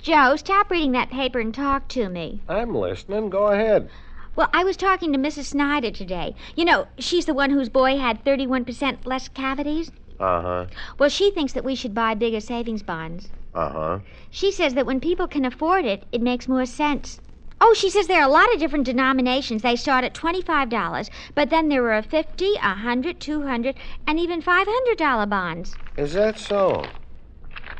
Joe, 0.00 0.36
stop 0.36 0.70
reading 0.70 0.92
that 0.92 1.10
paper 1.10 1.40
and 1.40 1.52
talk 1.52 1.88
to 1.88 2.08
me. 2.08 2.40
I'm 2.48 2.72
listening. 2.72 3.30
Go 3.30 3.48
ahead. 3.48 3.90
Well, 4.36 4.50
I 4.52 4.64
was 4.64 4.76
talking 4.76 5.12
to 5.12 5.18
Mrs. 5.18 5.46
Snyder 5.46 5.90
today. 5.90 6.34
You 6.54 6.66
know, 6.66 6.86
she's 6.98 7.24
the 7.24 7.32
one 7.34 7.50
whose 7.50 7.70
boy 7.70 7.96
had 7.96 8.22
31% 8.22 9.06
less 9.06 9.28
cavities. 9.28 9.90
Uh 10.20 10.42
huh. 10.42 10.66
Well, 10.98 11.08
she 11.08 11.30
thinks 11.30 11.54
that 11.54 11.64
we 11.64 11.74
should 11.74 11.94
buy 11.94 12.14
bigger 12.14 12.40
savings 12.40 12.82
bonds. 12.82 13.30
Uh 13.54 13.70
huh. 13.70 13.98
She 14.30 14.52
says 14.52 14.74
that 14.74 14.84
when 14.84 15.00
people 15.00 15.26
can 15.26 15.46
afford 15.46 15.86
it, 15.86 16.04
it 16.12 16.20
makes 16.20 16.48
more 16.48 16.66
sense. 16.66 17.20
Oh, 17.58 17.72
she 17.72 17.88
says 17.88 18.06
there 18.06 18.20
are 18.20 18.28
a 18.28 18.32
lot 18.32 18.52
of 18.52 18.60
different 18.60 18.84
denominations. 18.84 19.62
They 19.62 19.76
start 19.76 20.04
at 20.04 20.12
$25, 20.12 21.08
but 21.34 21.48
then 21.48 21.70
there 21.70 21.90
are 21.90 22.02
50, 22.02 22.52
100, 22.52 23.18
200, 23.18 23.74
and 24.06 24.20
even 24.20 24.42
$500 24.42 25.30
bonds. 25.30 25.78
Is 25.96 26.12
that 26.12 26.38
so? 26.38 26.92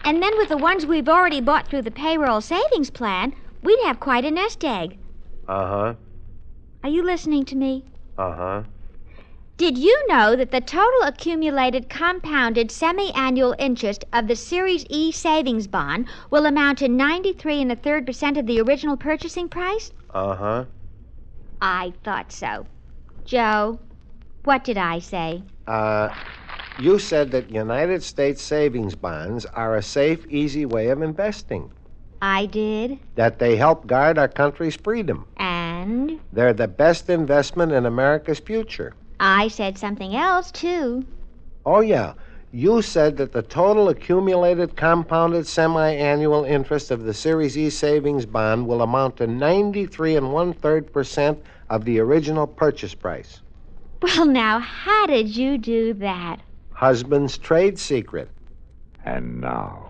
And 0.03 0.23
then 0.23 0.39
with 0.39 0.49
the 0.49 0.57
ones 0.57 0.87
we've 0.87 1.09
already 1.09 1.43
bought 1.43 1.69
through 1.69 1.83
the 1.83 1.91
payroll 1.91 2.41
savings 2.41 2.89
plan, 2.89 3.35
we'd 3.63 3.85
have 3.85 4.01
quite 4.01 4.25
a 4.25 4.31
nest 4.31 4.65
egg. 4.65 4.97
Uh 5.47 5.67
huh. 5.67 5.95
Are 6.87 6.99
you 6.99 7.02
listening 7.02 7.45
to 7.47 7.57
me? 7.57 7.83
Uh 8.16 8.33
huh. 8.33 8.62
Did 9.57 9.76
you 9.76 10.07
know 10.07 10.37
that 10.37 10.52
the 10.52 10.61
total 10.61 11.02
accumulated 11.02 11.88
compounded 11.88 12.71
semi 12.71 13.11
annual 13.12 13.57
interest 13.59 14.05
of 14.12 14.28
the 14.28 14.37
Series 14.37 14.87
E 14.88 15.11
savings 15.11 15.66
bond 15.66 16.07
will 16.31 16.47
amount 16.47 16.78
to 16.78 16.88
93 16.88 17.62
and 17.62 17.73
a 17.73 17.75
third 17.75 18.07
percent 18.07 18.37
of 18.37 18.47
the 18.47 18.61
original 18.61 18.97
purchasing 18.97 19.49
price? 19.49 19.90
Uh 20.14 20.37
huh. 20.37 20.64
I 21.61 21.93
thought 22.05 22.31
so. 22.31 22.69
Joe, 23.25 23.81
what 24.45 24.62
did 24.62 24.78
I 24.78 25.00
say? 25.00 25.43
Uh, 25.66 26.14
you 26.78 27.00
said 27.00 27.33
that 27.33 27.50
United 27.50 28.05
States 28.05 28.40
savings 28.40 28.95
bonds 28.95 29.45
are 29.47 29.75
a 29.75 29.83
safe, 29.83 30.25
easy 30.28 30.64
way 30.64 30.90
of 30.90 31.02
investing, 31.02 31.73
I 32.23 32.47
did. 32.47 33.00
that 33.16 33.40
they 33.40 33.57
help 33.57 33.88
guard 33.88 34.19
our 34.19 34.28
country's 34.28 34.76
freedom. 34.76 35.26
And 35.37 35.56
They're 36.33 36.52
the 36.52 36.69
best 36.69 37.09
investment 37.11 37.73
in 37.73 37.87
America's 37.87 38.40
future. 38.40 38.95
I 39.21 39.49
said 39.49 39.78
something 39.78 40.14
else, 40.16 40.50
too. 40.50 41.05
Oh, 41.64 41.81
yeah. 41.81 42.14
You 42.52 42.81
said 42.81 43.16
that 43.19 43.33
the 43.33 43.43
total 43.43 43.88
accumulated 43.88 44.76
compounded 44.76 45.47
semi 45.47 45.90
annual 45.93 46.45
interest 46.45 46.90
of 46.90 47.05
the 47.05 47.12
Series 47.12 47.59
E 47.59 47.71
savings 47.71 48.25
bond 48.25 48.66
will 48.66 48.83
amount 48.83 49.16
to 49.16 49.26
93 49.26 50.16
and 50.16 50.33
one 50.33 50.52
third 50.52 50.93
percent 50.93 51.43
of 51.69 51.85
the 51.85 51.99
original 51.99 52.47
purchase 52.47 52.95
price. 52.95 53.40
Well, 54.00 54.26
now, 54.26 54.59
how 54.61 55.07
did 55.07 55.37
you 55.37 55.59
do 55.59 55.95
that? 55.95 56.40
Husband's 56.73 57.37
trade 57.37 57.78
secret. 57.78 58.31
And 59.05 59.40
now. 59.40 59.88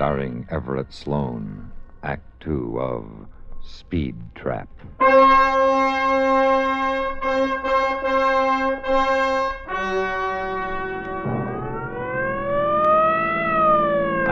Starring 0.00 0.48
Everett 0.50 0.90
Sloane, 0.94 1.70
Act 2.02 2.22
Two 2.40 2.80
of 2.80 3.04
Speed 3.62 4.16
Trap. 4.34 4.66
I 4.98 5.04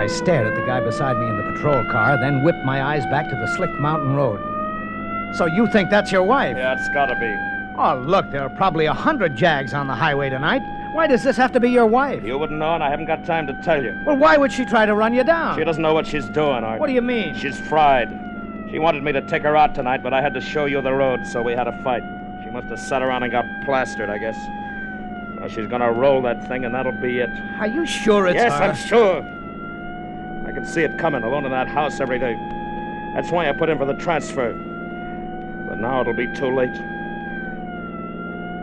stared 0.07 0.47
at 0.47 0.55
the 0.55 0.65
guy 0.67 0.81
beside 0.81 1.19
me 1.19 1.29
in 1.29 1.37
the 1.37 1.53
patrol 1.53 1.85
car, 1.93 2.19
then 2.19 2.43
whipped 2.43 2.65
my 2.65 2.83
eyes 2.83 3.05
back 3.11 3.29
to 3.29 3.37
the 3.37 3.55
slick 3.55 3.79
mountain 3.79 4.15
road. 4.15 4.41
So 5.37 5.45
you 5.45 5.71
think 5.71 5.91
that's 5.91 6.11
your 6.11 6.23
wife? 6.23 6.57
Yeah, 6.57 6.79
it's 6.79 6.89
gotta 6.95 7.15
be. 7.21 7.37
Oh, 7.79 7.99
look, 8.09 8.31
there 8.31 8.41
are 8.41 8.49
probably 8.57 8.87
a 8.87 8.95
hundred 8.95 9.37
Jags 9.37 9.75
on 9.75 9.87
the 9.87 9.95
highway 9.95 10.31
tonight. 10.31 10.63
Why 10.93 11.07
does 11.07 11.23
this 11.23 11.37
have 11.37 11.53
to 11.53 11.61
be 11.61 11.71
your 11.71 11.87
wife? 11.87 12.25
You 12.25 12.39
wouldn't 12.39 12.59
know, 12.59 12.75
and 12.75 12.83
I 12.83 12.91
haven't 12.91 13.07
got 13.07 13.25
time 13.25 13.47
to 13.47 13.53
tell 13.63 13.83
you. 13.83 14.01
Well, 14.07 14.17
why 14.17 14.37
would 14.37 14.53
she 14.53 14.65
try 14.65 14.87
to 14.87 14.95
run 14.95 15.15
you 15.15 15.25
down? 15.25 15.57
She 15.57 15.65
doesn't 15.65 15.83
know 15.83 15.95
what 15.95 16.07
she's 16.07 16.27
doing, 16.27 16.65
Art. 16.65 16.81
What 16.81 16.87
do 16.87 16.93
you 16.93 17.03
mean? 17.03 17.35
She's 17.35 17.59
fried. 17.59 18.09
She 18.71 18.79
wanted 18.79 19.03
me 19.03 19.13
to 19.13 19.23
take 19.23 19.43
her 19.43 19.57
out 19.57 19.75
tonight, 19.75 20.03
but 20.03 20.13
I 20.13 20.21
had 20.21 20.35
to 20.35 20.41
show 20.41 20.65
you 20.67 20.81
the 20.83 20.93
road, 20.93 21.27
so 21.27 21.43
we 21.43 21.53
had 21.53 21.69
a 21.69 21.83
fight. 21.83 22.03
She 22.43 22.51
must 22.51 22.69
have 22.69 22.81
sat 22.81 23.03
around 23.03 23.23
and 23.23 23.33
got 23.33 23.45
plastered, 23.65 24.11
I 24.11 24.19
guess. 24.19 24.37
Well, 25.39 25.49
she's 25.49 25.69
gonna 25.69 25.93
roll 25.93 26.21
that 26.23 26.47
thing, 26.49 26.65
and 26.65 26.75
that'll 26.75 27.01
be 27.01 27.21
it. 27.21 27.31
Are 27.61 27.67
you 27.69 27.87
sure 27.87 28.27
it's 28.27 28.39
her? 28.39 28.49
yes, 28.49 28.59
her? 28.59 28.65
I'm 28.65 28.77
sure. 28.77 29.23
I 30.49 30.53
can 30.53 30.67
see 30.67 30.83
it 30.83 30.99
coming, 30.99 31.23
alone 31.23 31.45
in 31.45 31.51
that 31.53 31.69
house 31.69 32.01
every 32.01 32.19
day. 32.19 32.35
That's 33.15 33.31
why 33.31 33.49
I 33.49 33.53
put 33.53 33.69
in 33.69 33.79
for 33.79 33.85
the 33.85 33.95
transfer. 33.95 34.53
But 35.69 35.79
now 35.79 36.01
it'll 36.01 36.15
be 36.15 36.27
too 36.35 36.55
late. 36.55 36.77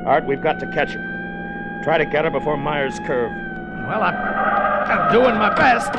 Art, 0.05 0.25
we've 0.25 0.41
got 0.41 0.59
to 0.59 0.67
catch 0.67 0.91
her. 0.91 1.14
Try 1.83 1.97
to 1.97 2.05
get 2.05 2.25
her 2.25 2.31
before 2.31 2.57
Myers 2.57 2.99
Curve. 3.05 3.31
Well, 3.87 4.01
I'm, 4.01 4.15
I'm 4.15 5.11
doing 5.11 5.35
my 5.35 5.53
best. 5.53 5.91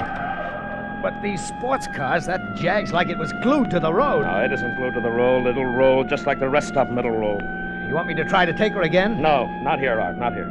But 1.02 1.22
these 1.22 1.44
sports 1.46 1.86
cars, 1.86 2.26
that 2.26 2.40
Jag's 2.56 2.92
like 2.92 3.08
it 3.08 3.18
was 3.18 3.32
glued 3.34 3.70
to 3.70 3.78
the 3.78 3.92
road. 3.92 4.22
No, 4.22 4.44
it 4.44 4.50
isn't 4.52 4.76
glued 4.76 4.94
to 4.94 5.00
the 5.00 5.10
road. 5.10 5.46
It'll 5.46 5.64
roll 5.64 6.02
just 6.02 6.26
like 6.26 6.40
the 6.40 6.48
rest 6.48 6.76
of 6.76 6.88
them. 6.88 6.98
It'll 6.98 7.12
roll. 7.12 7.40
You 7.86 7.94
want 7.94 8.08
me 8.08 8.14
to 8.14 8.24
try 8.24 8.44
to 8.44 8.52
take 8.52 8.72
her 8.72 8.82
again? 8.82 9.22
No, 9.22 9.46
not 9.62 9.78
here, 9.78 10.00
Art, 10.00 10.18
not 10.18 10.32
here. 10.32 10.50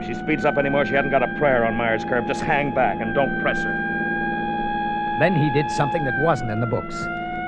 If 0.00 0.06
she 0.06 0.14
speeds 0.14 0.44
up 0.44 0.56
anymore, 0.56 0.86
she 0.86 0.94
hasn't 0.94 1.10
got 1.10 1.24
a 1.24 1.34
prayer 1.38 1.64
on 1.64 1.74
Myers 1.74 2.04
Curve. 2.04 2.28
Just 2.28 2.42
hang 2.42 2.72
back 2.72 3.00
and 3.00 3.12
don't 3.14 3.40
press 3.42 3.58
her. 3.58 5.16
Then 5.18 5.34
he 5.34 5.50
did 5.50 5.68
something 5.72 6.04
that 6.04 6.22
wasn't 6.22 6.52
in 6.52 6.60
the 6.60 6.66
books. 6.66 6.94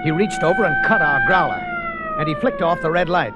He 0.03 0.11
reached 0.11 0.43
over 0.43 0.65
and 0.65 0.75
cut 0.85 1.01
our 1.03 1.25
growler, 1.27 1.61
and 2.19 2.27
he 2.27 2.35
flicked 2.37 2.63
off 2.63 2.81
the 2.81 2.91
red 2.91 3.09
light. 3.09 3.35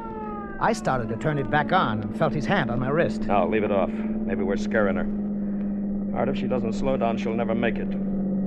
I 0.61 0.73
started 0.73 1.09
to 1.09 1.17
turn 1.17 1.39
it 1.39 1.51
back 1.51 1.73
on 1.73 2.03
and 2.03 2.17
felt 2.17 2.33
his 2.33 2.47
hand 2.47 2.71
on 2.71 2.79
my 2.79 2.89
wrist. 2.89 3.23
No, 3.23 3.47
leave 3.47 3.65
it 3.65 3.73
off. 3.73 3.91
Maybe 3.91 4.43
we're 4.43 4.57
scaring 4.57 4.97
her. 4.97 6.17
Art, 6.19 6.29
if 6.29 6.37
she 6.37 6.47
doesn't 6.47 6.75
slow 6.75 6.97
down, 6.97 7.17
she'll 7.19 7.35
never 7.35 7.55
make 7.55 7.77
it. 7.77 7.89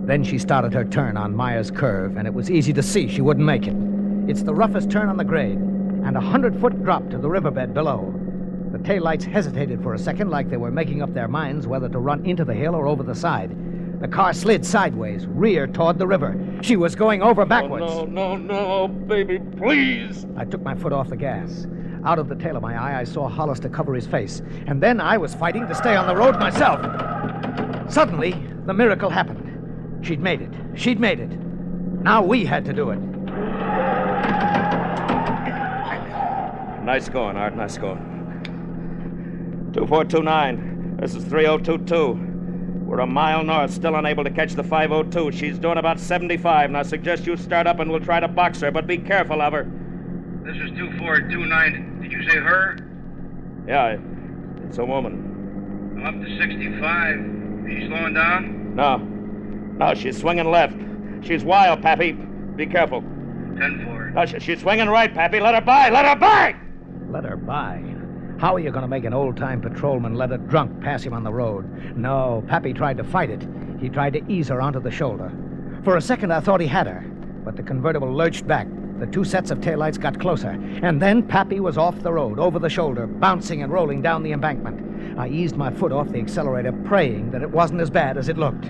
Then 0.08 0.24
she 0.24 0.38
started 0.38 0.74
her 0.74 0.86
turn 0.86 1.18
on 1.18 1.36
Myers 1.36 1.70
Curve, 1.70 2.16
and 2.16 2.26
it 2.26 2.34
was 2.34 2.50
easy 2.50 2.72
to 2.74 2.82
see 2.82 3.08
she 3.08 3.22
wouldn't 3.22 3.46
make 3.46 3.68
it. 3.68 3.76
It's 4.30 4.44
the 4.44 4.54
roughest 4.54 4.90
turn 4.90 5.10
on 5.10 5.18
the 5.18 5.26
grade, 5.26 5.58
and 5.58 6.16
a 6.16 6.22
hundred 6.22 6.60
foot 6.62 6.82
drop 6.84 7.10
to 7.10 7.18
the 7.18 7.30
riverbed 7.30 7.74
below. 7.74 8.14
The 8.72 8.80
taillights 8.80 9.24
hesitated 9.24 9.84
for 9.84 9.94
a 9.94 10.00
second, 10.00 10.30
like 10.30 10.50
they 10.50 10.58
were 10.58 10.72
making 10.72 11.02
up 11.02 11.14
their 11.14 11.28
minds 11.28 11.68
whether 11.68 11.90
to 11.90 12.00
run 12.00 12.26
into 12.26 12.46
the 12.46 12.54
hill 12.54 12.74
or 12.74 12.88
over 12.88 13.04
the 13.04 13.16
side. 13.16 13.56
The 14.00 14.08
car 14.08 14.34
slid 14.34 14.66
sideways, 14.66 15.26
rear 15.26 15.68
toward 15.68 15.98
the 16.00 16.08
river. 16.08 16.40
She 16.62 16.78
was 16.78 16.96
going 16.96 17.22
over 17.22 17.42
oh, 17.42 17.46
backwards. 17.46 17.86
Oh, 17.90 18.06
no, 18.06 18.38
no, 18.38 18.88
no, 18.88 18.88
baby, 18.88 19.40
please. 19.58 20.26
I 20.38 20.46
took 20.46 20.62
my 20.62 20.76
foot 20.76 20.94
off 20.94 21.10
the 21.10 21.18
gas. 21.18 21.66
Out 22.08 22.20
of 22.20 22.30
the 22.30 22.36
tail 22.36 22.56
of 22.56 22.62
my 22.62 22.82
eye, 22.82 23.02
I 23.02 23.04
saw 23.04 23.28
Hollister 23.28 23.68
cover 23.68 23.94
his 23.94 24.08
face, 24.08 24.42
and 24.66 24.82
then 24.82 25.02
I 25.02 25.18
was 25.18 25.36
fighting 25.36 25.68
to 25.68 25.76
stay 25.76 25.94
on 25.94 26.08
the 26.08 26.16
road 26.16 26.40
myself. 26.40 26.80
Suddenly, 27.92 28.32
the 28.66 28.74
miracle 28.74 29.10
happened. 29.10 30.06
She'd 30.06 30.22
made 30.22 30.40
it. 30.40 30.54
She'd 30.74 31.02
made 31.02 31.20
it. 31.20 31.32
Now 31.32 32.24
we 32.24 32.46
had 32.46 32.64
to 32.64 32.72
do 32.72 32.92
it. 32.92 33.00
Nice 36.86 37.10
going, 37.10 37.36
Art, 37.36 37.58
nice 37.58 37.78
going. 37.78 38.00
2429. 39.74 41.00
This 41.02 41.14
is 41.14 41.26
3022. 41.26 42.86
We're 42.86 43.00
a 43.00 43.06
mile 43.06 43.44
north, 43.44 43.72
still 43.72 43.98
unable 43.98 44.24
to 44.24 44.32
catch 44.32 44.54
the 44.54 44.64
502. 44.64 45.34
She's 45.34 45.60
doing 45.60 45.78
about 45.78 46.00
75. 46.00 46.72
Now, 46.72 46.80
I 46.80 46.84
suggest 46.84 47.28
you 47.28 47.36
start 47.36 47.68
up 47.68 47.82
and 47.82 47.92
we'll 47.92 48.00
try 48.00 48.22
to 48.22 48.30
box 48.30 48.62
her, 48.62 48.72
but 48.72 48.88
be 48.88 48.98
careful 48.98 49.42
of 49.42 49.52
her. 49.52 49.70
This 50.46 50.56
is 50.56 50.70
2429. 50.78 51.97
Did 52.08 52.12
you 52.12 52.30
say 52.30 52.38
her? 52.38 52.78
Yeah, 53.68 53.98
it's 54.66 54.78
a 54.78 54.86
woman. 54.86 55.96
I'm 55.98 56.06
up 56.06 56.26
to 56.26 56.38
65. 56.40 57.16
Is 57.70 57.82
she 57.84 57.88
slowing 57.88 58.14
down? 58.14 58.76
No. 58.76 58.98
No, 58.98 59.94
she's 59.94 60.18
swinging 60.18 60.50
left. 60.50 60.78
She's 61.22 61.44
wild, 61.44 61.82
Pappy. 61.82 62.14
Be 62.14 62.66
careful. 62.66 63.02
10 63.02 63.84
4. 63.86 64.12
No, 64.12 64.26
she- 64.26 64.40
she's 64.40 64.62
swinging 64.62 64.88
right, 64.88 65.14
Pappy. 65.14 65.42
Let 65.42 65.56
her 65.56 65.62
by! 65.62 65.90
Let 65.90 66.06
her 66.06 66.16
by! 66.16 66.56
Let 67.10 67.26
her 67.26 67.36
by. 67.36 67.84
How 68.40 68.56
are 68.56 68.60
you 68.60 68.70
going 68.72 68.84
to 68.84 68.88
make 68.88 69.04
an 69.04 69.14
old 69.14 69.36
time 69.36 69.60
patrolman 69.60 70.16
let 70.16 70.32
a 70.32 70.38
drunk 70.38 70.80
pass 70.82 71.04
him 71.04 71.12
on 71.14 71.24
the 71.24 71.34
road? 71.34 71.66
No, 71.98 72.42
Pappy 72.48 72.72
tried 72.72 72.98
to 72.98 73.04
fight 73.04 73.32
it. 73.32 73.46
He 73.82 73.90
tried 73.90 74.14
to 74.14 74.32
ease 74.32 74.48
her 74.48 74.62
onto 74.62 74.80
the 74.80 74.92
shoulder. 74.92 75.30
For 75.84 75.98
a 75.98 76.02
second, 76.02 76.32
I 76.32 76.40
thought 76.40 76.62
he 76.62 76.68
had 76.68 76.88
her, 76.88 77.02
but 77.44 77.56
the 77.58 77.64
convertible 77.64 78.14
lurched 78.14 78.48
back. 78.48 78.68
The 79.00 79.08
two 79.08 79.24
sets 79.24 79.52
of 79.52 79.60
taillights 79.60 80.00
got 80.00 80.20
closer, 80.20 80.50
and 80.82 81.00
then 81.00 81.22
Pappy 81.22 81.60
was 81.60 81.78
off 81.78 82.02
the 82.02 82.12
road, 82.12 82.40
over 82.40 82.58
the 82.58 82.70
shoulder, 82.70 83.06
bouncing 83.06 83.62
and 83.62 83.72
rolling 83.72 84.02
down 84.02 84.24
the 84.24 84.32
embankment. 84.32 85.20
I 85.20 85.28
eased 85.28 85.56
my 85.56 85.72
foot 85.72 85.92
off 85.92 86.10
the 86.10 86.20
accelerator, 86.20 86.72
praying 86.72 87.32
that 87.32 87.44
it 87.44 87.50
wasn't 87.50 87.82
as 87.82 87.92
bad 87.92 88.18
as 88.18 88.28
it 88.28 88.38
looked. 88.38 88.66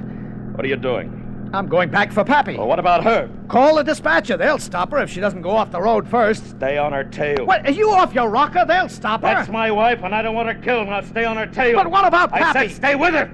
What 0.54 0.66
are 0.66 0.68
you 0.68 0.76
doing? 0.76 1.50
I'm 1.54 1.68
going 1.68 1.90
back 1.90 2.12
for 2.12 2.26
Pappy. 2.26 2.58
Well, 2.58 2.68
what 2.68 2.80
about 2.80 3.06
her? 3.06 3.30
Call 3.48 3.76
the 3.76 3.84
dispatcher. 3.84 4.36
They'll 4.36 4.60
stop 4.60 4.92
her 4.92 4.98
if 4.98 5.10
she 5.10 5.22
doesn't 5.22 5.42
go 5.42 5.52
off 5.52 5.72
the 5.72 5.82
road 5.82 6.06
first. 6.06 6.50
Stay 6.50 6.78
on 6.78 6.92
her 6.92 7.06
tail. 7.06 7.46
What? 7.46 7.66
Are 7.66 7.72
you 7.72 7.90
off 7.92 8.14
your 8.14 8.30
rocker? 8.30 8.66
They'll 8.68 8.90
stop 8.90 9.22
her. 9.22 9.28
That's 9.28 9.50
my 9.50 9.72
wife, 9.72 10.04
and 10.04 10.14
I 10.14 10.22
don't 10.22 10.36
want 10.36 10.50
her 10.50 10.62
killed. 10.62 10.88
Now 10.88 11.00
stay 11.02 11.24
on 11.24 11.38
her 11.38 11.48
tail. 11.48 11.76
But 11.76 11.90
what 11.90 12.06
about 12.06 12.32
Pappy? 12.32 12.60
I 12.60 12.68
said 12.68 12.76
stay 12.76 12.96
with 12.96 13.14
her. 13.14 13.32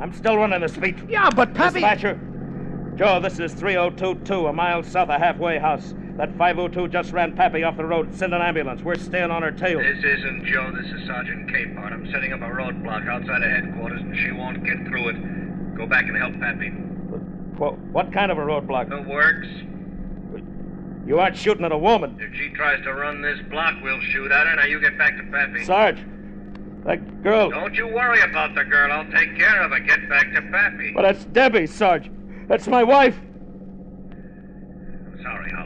I'm 0.00 0.12
still 0.12 0.36
running 0.36 0.60
the 0.62 0.68
speed. 0.68 1.08
Yeah, 1.08 1.30
but 1.30 1.54
Pappy. 1.54 1.74
Dispatcher. 1.74 2.20
Joe, 2.96 3.20
this 3.20 3.38
is 3.38 3.52
3022, 3.54 4.48
a 4.48 4.52
mile 4.52 4.82
south 4.82 5.10
of 5.10 5.20
Halfway 5.20 5.58
House. 5.58 5.94
That 6.16 6.30
502 6.38 6.88
just 6.88 7.12
ran 7.12 7.34
Pappy 7.34 7.64
off 7.64 7.76
the 7.76 7.84
road. 7.84 8.14
Send 8.14 8.34
an 8.34 8.40
ambulance. 8.40 8.82
We're 8.82 8.94
staying 8.94 9.32
on 9.32 9.42
her 9.42 9.50
tail. 9.50 9.80
This 9.80 9.98
isn't 9.98 10.46
Joe. 10.46 10.70
This 10.70 10.86
is 10.92 11.06
Sergeant 11.08 11.50
Capehart. 11.50 11.92
I'm 11.92 12.08
setting 12.12 12.32
up 12.32 12.40
a 12.40 12.44
roadblock 12.44 13.08
outside 13.08 13.42
of 13.42 13.50
headquarters, 13.50 14.00
and 14.00 14.16
she 14.16 14.30
won't 14.30 14.64
get 14.64 14.78
through 14.86 15.08
it. 15.08 15.76
Go 15.76 15.86
back 15.86 16.04
and 16.04 16.16
help 16.16 16.38
Pappy. 16.38 16.68
What, 17.58 17.78
what 17.78 18.12
kind 18.12 18.30
of 18.30 18.38
a 18.38 18.42
roadblock? 18.42 18.90
The 18.90 19.02
works. 19.02 19.48
You 21.06 21.18
aren't 21.18 21.36
shooting 21.36 21.64
at 21.64 21.72
a 21.72 21.78
woman. 21.78 22.16
If 22.20 22.32
she 22.34 22.50
tries 22.50 22.82
to 22.84 22.94
run 22.94 23.20
this 23.20 23.40
block, 23.50 23.74
we'll 23.82 24.00
shoot 24.00 24.30
at 24.30 24.46
her. 24.46 24.56
Now 24.56 24.66
you 24.66 24.80
get 24.80 24.96
back 24.96 25.16
to 25.16 25.24
Pappy. 25.24 25.64
Sarge, 25.64 25.98
that 26.84 27.22
girl. 27.24 27.50
Don't 27.50 27.74
you 27.74 27.88
worry 27.88 28.20
about 28.20 28.54
the 28.54 28.64
girl. 28.64 28.92
I'll 28.92 29.10
take 29.10 29.36
care 29.36 29.62
of 29.62 29.72
her. 29.72 29.80
Get 29.80 30.08
back 30.08 30.32
to 30.32 30.42
Pappy. 30.42 30.92
But 30.94 31.02
that's 31.02 31.24
Debbie, 31.26 31.66
Sarge. 31.66 32.10
That's 32.46 32.68
my 32.68 32.84
wife. 32.84 33.18
I'm 35.10 35.20
sorry, 35.22 35.50
Hollister. 35.50 35.63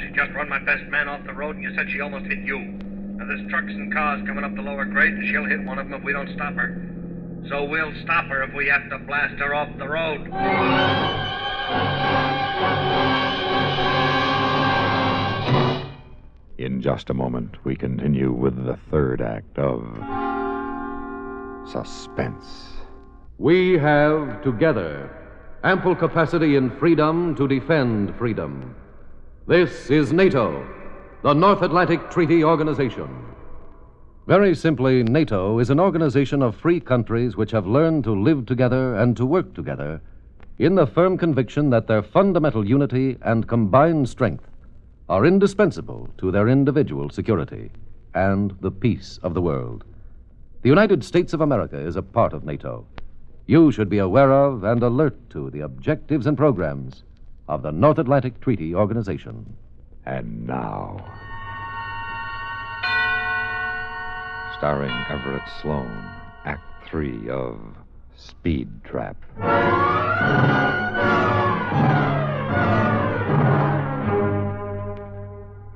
She 0.00 0.10
just 0.14 0.32
run 0.32 0.48
my 0.48 0.58
best 0.60 0.84
man 0.84 1.08
off 1.08 1.24
the 1.26 1.32
road, 1.32 1.56
and 1.56 1.64
you 1.64 1.74
said 1.74 1.90
she 1.90 2.00
almost 2.00 2.26
hit 2.26 2.38
you. 2.38 2.58
Now, 2.58 3.26
there's 3.26 3.48
trucks 3.50 3.72
and 3.72 3.92
cars 3.92 4.22
coming 4.26 4.44
up 4.44 4.54
the 4.54 4.62
lower 4.62 4.84
grade, 4.84 5.14
and 5.14 5.28
she'll 5.28 5.44
hit 5.44 5.64
one 5.64 5.78
of 5.78 5.88
them 5.88 6.00
if 6.00 6.04
we 6.04 6.12
don't 6.12 6.32
stop 6.34 6.54
her. 6.54 6.80
So 7.48 7.64
we'll 7.64 7.92
stop 8.02 8.26
her 8.26 8.42
if 8.44 8.54
we 8.54 8.68
have 8.68 8.88
to 8.90 8.98
blast 8.98 9.34
her 9.40 9.54
off 9.54 9.68
the 9.78 9.88
road. 9.88 10.26
In 16.58 16.82
just 16.82 17.10
a 17.10 17.14
moment, 17.14 17.56
we 17.64 17.74
continue 17.74 18.32
with 18.32 18.64
the 18.66 18.76
third 18.90 19.22
act 19.22 19.58
of 19.58 19.82
Suspense. 21.70 22.44
We 23.38 23.78
have 23.78 24.42
together 24.42 25.10
ample 25.64 25.94
capacity 25.94 26.56
and 26.56 26.76
freedom 26.78 27.34
to 27.36 27.48
defend 27.48 28.14
freedom. 28.16 28.74
This 29.48 29.88
is 29.88 30.12
NATO, 30.12 30.62
the 31.22 31.32
North 31.32 31.62
Atlantic 31.62 32.10
Treaty 32.10 32.44
Organization. 32.44 33.08
Very 34.26 34.54
simply, 34.54 35.02
NATO 35.02 35.58
is 35.58 35.70
an 35.70 35.80
organization 35.80 36.42
of 36.42 36.54
free 36.54 36.80
countries 36.80 37.34
which 37.34 37.52
have 37.52 37.66
learned 37.66 38.04
to 38.04 38.12
live 38.12 38.44
together 38.44 38.96
and 38.96 39.16
to 39.16 39.24
work 39.24 39.54
together 39.54 40.02
in 40.58 40.74
the 40.74 40.86
firm 40.86 41.16
conviction 41.16 41.70
that 41.70 41.86
their 41.86 42.02
fundamental 42.02 42.68
unity 42.68 43.16
and 43.22 43.48
combined 43.48 44.06
strength 44.10 44.44
are 45.08 45.24
indispensable 45.24 46.10
to 46.18 46.30
their 46.30 46.48
individual 46.48 47.08
security 47.08 47.70
and 48.12 48.54
the 48.60 48.70
peace 48.70 49.18
of 49.22 49.32
the 49.32 49.40
world. 49.40 49.82
The 50.60 50.68
United 50.68 51.02
States 51.02 51.32
of 51.32 51.40
America 51.40 51.78
is 51.78 51.96
a 51.96 52.02
part 52.02 52.34
of 52.34 52.44
NATO. 52.44 52.84
You 53.46 53.72
should 53.72 53.88
be 53.88 53.96
aware 53.96 54.30
of 54.30 54.64
and 54.64 54.82
alert 54.82 55.16
to 55.30 55.48
the 55.48 55.60
objectives 55.60 56.26
and 56.26 56.36
programs 56.36 57.02
of 57.48 57.62
the 57.62 57.72
North 57.72 57.98
Atlantic 57.98 58.40
Treaty 58.40 58.74
Organization. 58.74 59.56
And 60.04 60.46
now, 60.46 61.04
starring 64.58 64.92
Everett 65.08 65.42
Sloane, 65.60 66.04
Act 66.44 66.62
Three 66.88 67.28
of 67.30 67.58
Speed 68.16 68.68
Trap. 68.84 69.16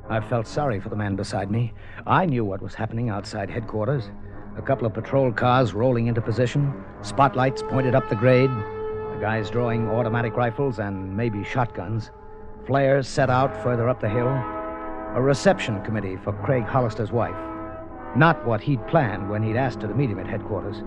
I 0.09 0.21
felt 0.29 0.47
sorry 0.47 0.79
for 0.79 0.91
the 0.91 0.97
man 0.97 1.17
beside 1.17 1.50
me. 1.50 1.73
I 2.07 2.26
knew 2.26 2.45
what 2.45 2.61
was 2.61 2.75
happening 2.75 3.09
outside 3.09 3.49
headquarters. 3.49 4.11
A 4.59 4.62
couple 4.62 4.87
of 4.87 4.93
patrol 4.93 5.33
cars 5.33 5.73
rolling 5.73 6.07
into 6.07 6.21
position, 6.21 6.85
spotlights 7.00 7.62
pointed 7.62 7.95
up 7.95 8.07
the 8.11 8.17
grade, 8.17 8.50
the 8.50 8.82
guys 9.23 9.49
drawing 9.49 9.88
automatic 9.88 10.37
rifles 10.37 10.81
and 10.81 11.17
maybe 11.17 11.45
shotguns, 11.45 12.11
flares 12.67 13.07
set 13.07 13.31
out 13.31 13.62
further 13.62 13.88
up 13.88 14.00
the 14.00 14.09
hill, 14.09 14.26
a 14.26 15.23
reception 15.23 15.81
committee 15.85 16.17
for 16.25 16.33
Craig 16.33 16.64
Hollister's 16.64 17.12
wife. 17.12 17.37
Not 18.17 18.45
what 18.45 18.61
he'd 18.61 18.85
planned 18.88 19.31
when 19.31 19.41
he'd 19.45 19.55
asked 19.55 19.81
her 19.83 19.87
to 19.87 19.95
meet 19.95 20.11
him 20.11 20.19
at 20.19 20.26
headquarters. 20.26 20.83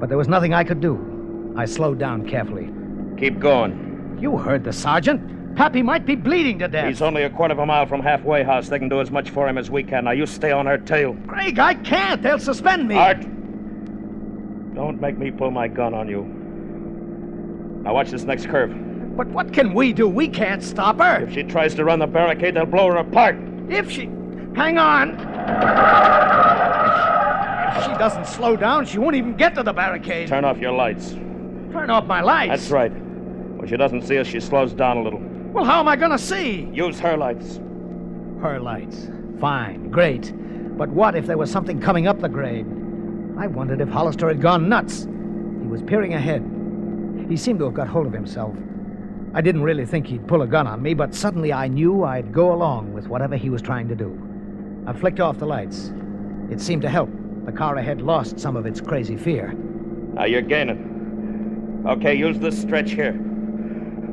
But 0.00 0.08
there 0.08 0.16
was 0.16 0.28
nothing 0.28 0.54
I 0.54 0.64
could 0.64 0.80
do. 0.80 1.52
I 1.58 1.66
slowed 1.66 1.98
down 1.98 2.26
carefully. 2.26 2.70
Keep 3.18 3.38
going. 3.38 4.16
You 4.18 4.38
heard 4.38 4.64
the 4.64 4.72
sergeant. 4.72 5.54
Pappy 5.54 5.82
might 5.82 6.06
be 6.06 6.16
bleeding 6.16 6.58
to 6.60 6.68
death. 6.68 6.88
He's 6.88 7.02
only 7.02 7.24
a 7.24 7.30
quarter 7.30 7.52
of 7.52 7.58
a 7.58 7.66
mile 7.66 7.84
from 7.84 8.00
halfway 8.00 8.44
house. 8.44 8.70
They 8.70 8.78
can 8.78 8.88
do 8.88 9.02
as 9.02 9.10
much 9.10 9.28
for 9.28 9.46
him 9.46 9.58
as 9.58 9.70
we 9.70 9.82
can. 9.82 10.04
Now 10.04 10.12
you 10.12 10.24
stay 10.24 10.52
on 10.52 10.64
her 10.64 10.78
tail. 10.78 11.14
Craig, 11.26 11.58
I 11.58 11.74
can't. 11.74 12.22
They'll 12.22 12.38
suspend 12.38 12.88
me. 12.88 12.94
Art! 12.94 13.20
Don't 14.74 14.98
make 15.02 15.18
me 15.18 15.30
pull 15.30 15.50
my 15.50 15.68
gun 15.68 15.92
on 15.92 16.08
you. 16.08 16.37
Now 17.88 17.94
watch 17.94 18.10
this 18.10 18.24
next 18.24 18.44
curve. 18.48 18.70
But 19.16 19.28
what 19.28 19.50
can 19.54 19.72
we 19.72 19.94
do? 19.94 20.06
We 20.06 20.28
can't 20.28 20.62
stop 20.62 20.98
her. 20.98 21.22
If 21.22 21.32
she 21.32 21.42
tries 21.42 21.74
to 21.76 21.86
run 21.86 22.00
the 22.00 22.06
barricade, 22.06 22.54
they'll 22.54 22.66
blow 22.66 22.88
her 22.88 22.98
apart. 22.98 23.34
If 23.70 23.90
she. 23.90 24.10
Hang 24.54 24.76
on. 24.76 25.12
If 27.78 27.84
she 27.84 27.92
doesn't 27.98 28.26
slow 28.26 28.58
down, 28.58 28.84
she 28.84 28.98
won't 28.98 29.16
even 29.16 29.38
get 29.38 29.54
to 29.54 29.62
the 29.62 29.72
barricade. 29.72 30.28
Turn 30.28 30.44
off 30.44 30.58
your 30.58 30.72
lights. 30.72 31.12
Turn 31.72 31.88
off 31.88 32.04
my 32.04 32.20
lights. 32.20 32.50
That's 32.50 32.70
right. 32.70 32.92
When 32.92 33.66
she 33.66 33.78
doesn't 33.78 34.02
see 34.02 34.18
us, 34.18 34.26
she 34.26 34.40
slows 34.40 34.74
down 34.74 34.98
a 34.98 35.02
little. 35.02 35.20
Well, 35.54 35.64
how 35.64 35.80
am 35.80 35.88
I 35.88 35.96
going 35.96 36.12
to 36.12 36.18
see? 36.18 36.68
Use 36.70 37.00
her 37.00 37.16
lights. 37.16 37.56
Her 38.42 38.60
lights. 38.60 39.08
Fine, 39.40 39.88
great. 39.90 40.34
But 40.76 40.90
what 40.90 41.14
if 41.16 41.26
there 41.26 41.38
was 41.38 41.50
something 41.50 41.80
coming 41.80 42.06
up 42.06 42.20
the 42.20 42.28
grade? 42.28 42.66
I 43.38 43.46
wondered 43.46 43.80
if 43.80 43.88
Hollister 43.88 44.28
had 44.28 44.42
gone 44.42 44.68
nuts. 44.68 45.04
He 45.04 45.66
was 45.68 45.82
peering 45.82 46.12
ahead. 46.12 46.44
He 47.28 47.36
seemed 47.36 47.58
to 47.60 47.66
have 47.66 47.74
got 47.74 47.88
hold 47.88 48.06
of 48.06 48.12
himself. 48.12 48.54
I 49.34 49.40
didn't 49.42 49.62
really 49.62 49.84
think 49.84 50.06
he'd 50.06 50.26
pull 50.26 50.42
a 50.42 50.46
gun 50.46 50.66
on 50.66 50.80
me, 50.82 50.94
but 50.94 51.14
suddenly 51.14 51.52
I 51.52 51.68
knew 51.68 52.04
I'd 52.04 52.32
go 52.32 52.52
along 52.54 52.94
with 52.94 53.08
whatever 53.08 53.36
he 53.36 53.50
was 53.50 53.60
trying 53.60 53.88
to 53.88 53.94
do. 53.94 54.18
I 54.86 54.92
flicked 54.94 55.20
off 55.20 55.38
the 55.38 55.46
lights. 55.46 55.92
It 56.50 56.60
seemed 56.60 56.82
to 56.82 56.88
help. 56.88 57.10
The 57.44 57.52
car 57.52 57.76
ahead 57.76 58.00
lost 58.00 58.40
some 58.40 58.56
of 58.56 58.64
its 58.66 58.80
crazy 58.80 59.16
fear. 59.16 59.52
Now 60.14 60.24
you're 60.24 60.40
gaining. 60.42 61.84
Okay, 61.86 62.14
use 62.14 62.38
this 62.38 62.58
stretch 62.60 62.92
here. 62.92 63.18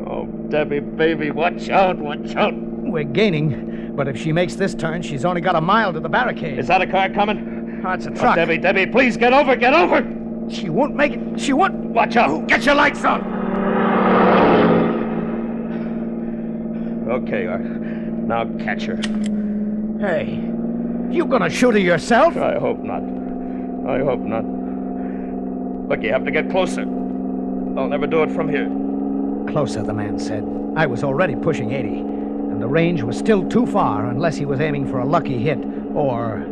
Oh, 0.08 0.25
Debbie, 0.49 0.82
baby, 0.82 1.32
watch 1.32 1.69
out, 1.69 1.97
watch 1.97 2.36
out. 2.36 2.54
We're 2.56 3.04
gaining, 3.04 3.95
but 3.95 4.08
if 4.08 4.17
she 4.21 4.32
makes 4.34 4.56
this 4.56 4.75
turn, 4.75 5.01
she's 5.01 5.25
only 5.25 5.41
got 5.41 5.56
a 5.56 5.62
mile 5.62 5.93
to 5.93 5.99
the 5.99 6.10
barricade. 6.10 6.60
Is 6.60 6.67
that 6.67 6.82
a 6.82 6.88
car 6.88 7.10
coming? 7.10 7.82
Oh, 7.86 7.91
it's 7.91 8.06
a 8.06 8.12
Oh, 8.12 8.15
truck. 8.15 8.36
Debbie, 8.36 8.58
Debbie, 8.58 8.86
please 8.86 9.15
get 9.17 9.34
over, 9.34 9.56
get 9.56 9.73
over. 9.73 10.01
She 10.49 10.69
won't 10.69 10.95
make 10.95 11.13
it. 11.13 11.39
She 11.39 11.53
won't. 11.53 11.75
Watch 11.75 12.15
out. 12.15 12.47
Get 12.47 12.65
your 12.65 12.75
lights 12.75 13.03
on. 13.03 13.21
Okay, 17.10 17.47
Art. 17.47 17.62
Now 17.62 18.45
catch 18.58 18.84
her. 18.86 18.97
Hey, 19.99 20.41
you 21.10 21.25
gonna 21.25 21.49
shoot 21.49 21.73
her 21.73 21.79
yourself? 21.79 22.36
I 22.36 22.58
hope 22.58 22.79
not. 22.79 23.01
I 23.88 23.99
hope 23.99 24.19
not. 24.19 24.43
Look, 25.88 26.01
you 26.03 26.12
have 26.12 26.25
to 26.25 26.31
get 26.31 26.49
closer. 26.49 26.81
I'll 26.81 27.88
never 27.88 28.08
do 28.08 28.23
it 28.23 28.31
from 28.31 28.49
here. 28.49 28.67
Closer, 29.51 29.84
the 29.84 29.93
man 29.93 30.17
said. 30.17 30.43
I 30.75 30.88
was 30.88 31.03
already 31.03 31.36
pushing 31.36 31.71
80, 31.71 31.88
and 31.88 32.62
the 32.62 32.67
range 32.67 33.03
was 33.03 33.17
still 33.17 33.47
too 33.47 33.65
far 33.65 34.08
unless 34.08 34.36
he 34.36 34.45
was 34.45 34.60
aiming 34.60 34.88
for 34.89 34.99
a 34.99 35.05
lucky 35.05 35.38
hit 35.38 35.60
or 35.93 36.45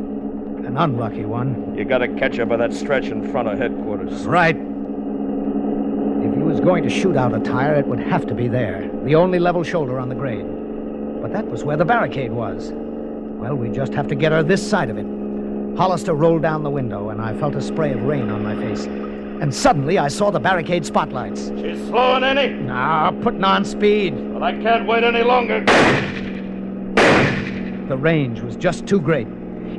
an 0.73 0.91
unlucky 0.91 1.23
one. 1.23 1.75
You 1.77 1.86
gotta 1.86 2.07
catch 2.07 2.38
her 2.38 2.47
by 2.47 2.57
that 2.57 2.73
stretch 2.73 3.05
in 3.05 3.31
front 3.31 3.47
of 3.47 3.59
headquarters. 3.59 4.25
Right. 4.25 4.55
If 4.55 6.33
he 6.33 6.39
was 6.39 6.59
going 6.59 6.81
to 6.83 6.89
shoot 6.89 7.15
out 7.15 7.36
a 7.36 7.39
tire, 7.39 7.75
it 7.75 7.86
would 7.86 7.99
have 7.99 8.25
to 8.25 8.33
be 8.33 8.47
there, 8.47 8.89
the 9.03 9.13
only 9.13 9.38
level 9.38 9.63
shoulder 9.63 9.99
on 9.99 10.09
the 10.09 10.15
grade. 10.15 10.47
But 11.21 11.31
that 11.31 11.45
was 11.45 11.63
where 11.63 11.77
the 11.77 11.86
barricade 11.86 12.31
was. 12.31 12.71
Well, 12.73 13.53
we 13.53 13.69
just 13.69 13.93
have 13.93 14.07
to 14.07 14.15
get 14.15 14.31
her 14.31 14.41
this 14.41 14.67
side 14.67 14.89
of 14.89 14.97
it. 14.97 15.05
Hollister 15.77 16.15
rolled 16.15 16.41
down 16.41 16.63
the 16.63 16.71
window, 16.71 17.09
and 17.09 17.21
I 17.21 17.38
felt 17.38 17.53
a 17.55 17.62
spray 17.62 17.91
of 17.91 18.01
rain 18.01 18.31
on 18.31 18.41
my 18.41 18.55
face. 18.55 18.86
And 18.86 19.53
suddenly 19.53 19.99
I 19.99 20.07
saw 20.07 20.31
the 20.31 20.39
barricade 20.39 20.88
spotlights. 20.88 21.49
She's 21.49 21.77
slowing 21.88 22.23
any? 22.23 22.67
Ah, 22.71 23.12
putting 23.21 23.43
on 23.43 23.63
speed. 23.63 24.33
But 24.33 24.41
I 24.41 24.53
can't 24.53 24.88
wait 24.88 25.03
any 25.03 25.21
longer. 25.21 25.63
The 27.88 27.97
range 27.97 28.41
was 28.41 28.55
just 28.55 28.88
too 28.88 28.99
great. 28.99 29.27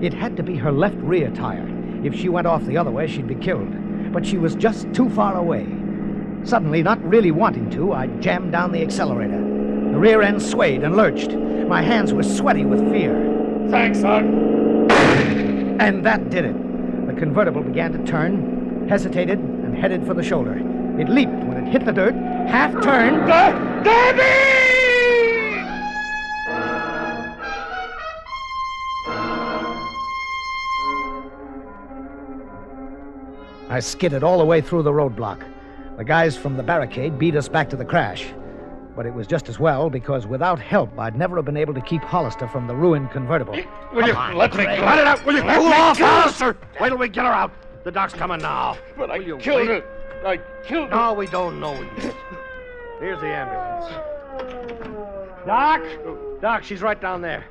It 0.05 0.13
had 0.13 0.37
to 0.37 0.43
be 0.43 0.57
her 0.57 0.71
left 0.71 0.97
rear 0.97 1.31
tire. 1.31 1.67
If 2.05 2.15
she 2.15 2.29
went 2.29 2.47
off 2.47 2.67
the 2.67 2.77
other 2.77 2.91
way, 2.91 3.07
she'd 3.07 3.27
be 3.27 3.35
killed. 3.35 4.13
But 4.13 4.27
she 4.27 4.37
was 4.37 4.55
just 4.55 4.93
too 4.93 5.09
far 5.09 5.35
away. 5.35 5.67
Suddenly, 6.45 6.83
not 6.83 7.03
really 7.03 7.31
wanting 7.31 7.71
to, 7.71 7.95
I 7.95 8.09
jammed 8.21 8.53
down 8.53 8.73
the 8.73 8.83
accelerator. 8.83 9.39
The 9.39 9.99
rear 9.99 10.21
end 10.21 10.43
swayed 10.43 10.83
and 10.83 10.95
lurched. 10.95 11.31
My 11.31 11.81
hands 11.81 12.13
were 12.13 12.23
sweaty 12.23 12.67
with 12.67 12.87
fear. 12.91 13.15
Thanks, 13.71 14.05
Art. 14.05 14.27
And 14.27 16.05
that 16.05 16.29
did 16.29 16.45
it. 16.45 17.07
The 17.07 17.15
convertible 17.15 17.63
began 17.63 17.93
to 17.93 18.05
turn, 18.05 18.87
hesitated, 18.87 19.39
and 19.39 19.75
headed 19.75 20.07
for 20.07 20.13
the 20.13 20.23
shoulder. 20.23 20.59
It 21.01 21.09
leaped 21.09 21.33
when 21.45 21.57
it 21.57 21.71
hit 21.73 21.87
the 21.87 21.93
dirt, 21.93 22.15
half 22.15 22.73
turned. 22.83 23.27
Debbie! 23.27 24.94
I 33.75 33.81
skidded 33.81 34.23
all 34.23 34.39
the 34.39 34.45
way 34.45 34.61
through 34.61 34.85
the 34.85 34.93
roadblock. 34.93 35.45
The 35.97 36.05
guys 36.05 36.37
from 36.37 36.57
the 36.57 36.63
barricade 36.63 37.19
beat 37.19 37.35
us 37.35 37.49
back 37.49 37.69
to 37.71 37.77
the 37.77 37.85
crash. 37.85 38.25
But 38.95 39.05
it 39.05 39.13
was 39.13 39.27
just 39.27 39.49
as 39.49 39.59
well, 39.59 39.91
because 39.91 40.29
without 40.29 40.61
help, 40.61 40.97
I'd 40.97 41.17
never 41.17 41.35
have 41.35 41.45
been 41.45 41.57
able 41.57 41.75
to 41.75 41.81
keep 41.81 42.01
Hollister 42.03 42.47
from 42.47 42.69
the 42.69 42.75
ruined 42.77 43.11
convertible. 43.11 43.55
Will 43.93 44.07
you 44.07 44.13
let 44.13 44.55
me 44.55 44.65
Let 44.65 44.99
it 45.01 45.09
out! 45.09 45.27
Will 45.27 45.35
you 45.35 45.43
Let 45.43 45.59
cool 45.59 45.71
me 45.71 45.75
off, 45.75 45.97
kill 45.97 46.07
her. 46.07 46.13
Hollister? 46.21 46.57
Wait 46.81 46.91
till 46.91 46.99
we 46.99 47.09
get 47.09 47.25
her 47.25 47.33
out. 47.33 47.51
The 47.83 47.91
doc's 47.91 48.13
coming 48.13 48.39
now. 48.41 48.77
But 48.97 49.11
I 49.11 49.19
Will 49.19 49.27
you 49.27 49.37
killed 49.39 49.67
wait? 49.69 49.83
her. 49.83 50.25
I 50.25 50.37
killed 50.65 50.91
her. 50.91 50.95
No, 50.97 51.13
we 51.15 51.27
don't 51.27 51.59
know 51.59 51.75
yet. 51.99 52.15
Here's 53.01 53.21
the 53.21 53.27
ambulance. 53.27 53.93
Doc? 55.49 55.83
Doc, 56.41 56.63
she's 56.63 56.81
right 56.81 57.01
down 57.01 57.23
there. 57.23 57.45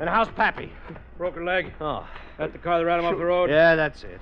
And 0.00 0.08
how's 0.08 0.28
Pappy? 0.30 0.72
Broken 1.18 1.44
leg. 1.44 1.72
Oh. 1.80 2.04
That's 2.36 2.50
the 2.52 2.58
car 2.58 2.80
that 2.80 2.84
ran 2.84 2.98
him 2.98 3.04
off 3.04 3.16
the 3.16 3.24
road. 3.24 3.48
Yeah, 3.48 3.76
that's 3.76 4.02
it. 4.02 4.20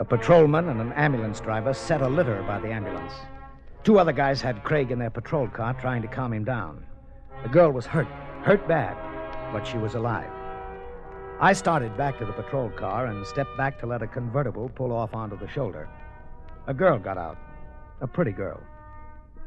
A 0.00 0.04
patrolman 0.04 0.70
and 0.70 0.80
an 0.80 0.94
ambulance 0.94 1.40
driver 1.40 1.74
set 1.74 2.00
a 2.00 2.08
litter 2.08 2.42
by 2.44 2.58
the 2.58 2.72
ambulance. 2.72 3.12
Two 3.84 3.98
other 3.98 4.12
guys 4.12 4.40
had 4.40 4.64
Craig 4.64 4.90
in 4.90 4.98
their 4.98 5.10
patrol 5.10 5.46
car 5.46 5.74
trying 5.74 6.00
to 6.00 6.08
calm 6.08 6.32
him 6.32 6.42
down. 6.42 6.86
The 7.42 7.50
girl 7.50 7.70
was 7.70 7.84
hurt, 7.84 8.06
hurt 8.42 8.66
bad, 8.66 8.96
but 9.52 9.66
she 9.66 9.76
was 9.76 9.96
alive. 9.96 10.30
I 11.38 11.52
started 11.52 11.98
back 11.98 12.18
to 12.18 12.24
the 12.24 12.32
patrol 12.32 12.70
car 12.70 13.06
and 13.06 13.26
stepped 13.26 13.54
back 13.58 13.78
to 13.80 13.86
let 13.86 14.00
a 14.00 14.06
convertible 14.06 14.70
pull 14.70 14.90
off 14.90 15.14
onto 15.14 15.38
the 15.38 15.48
shoulder. 15.48 15.86
A 16.66 16.72
girl 16.72 16.98
got 16.98 17.18
out, 17.18 17.36
a 18.00 18.06
pretty 18.06 18.32
girl. 18.32 18.60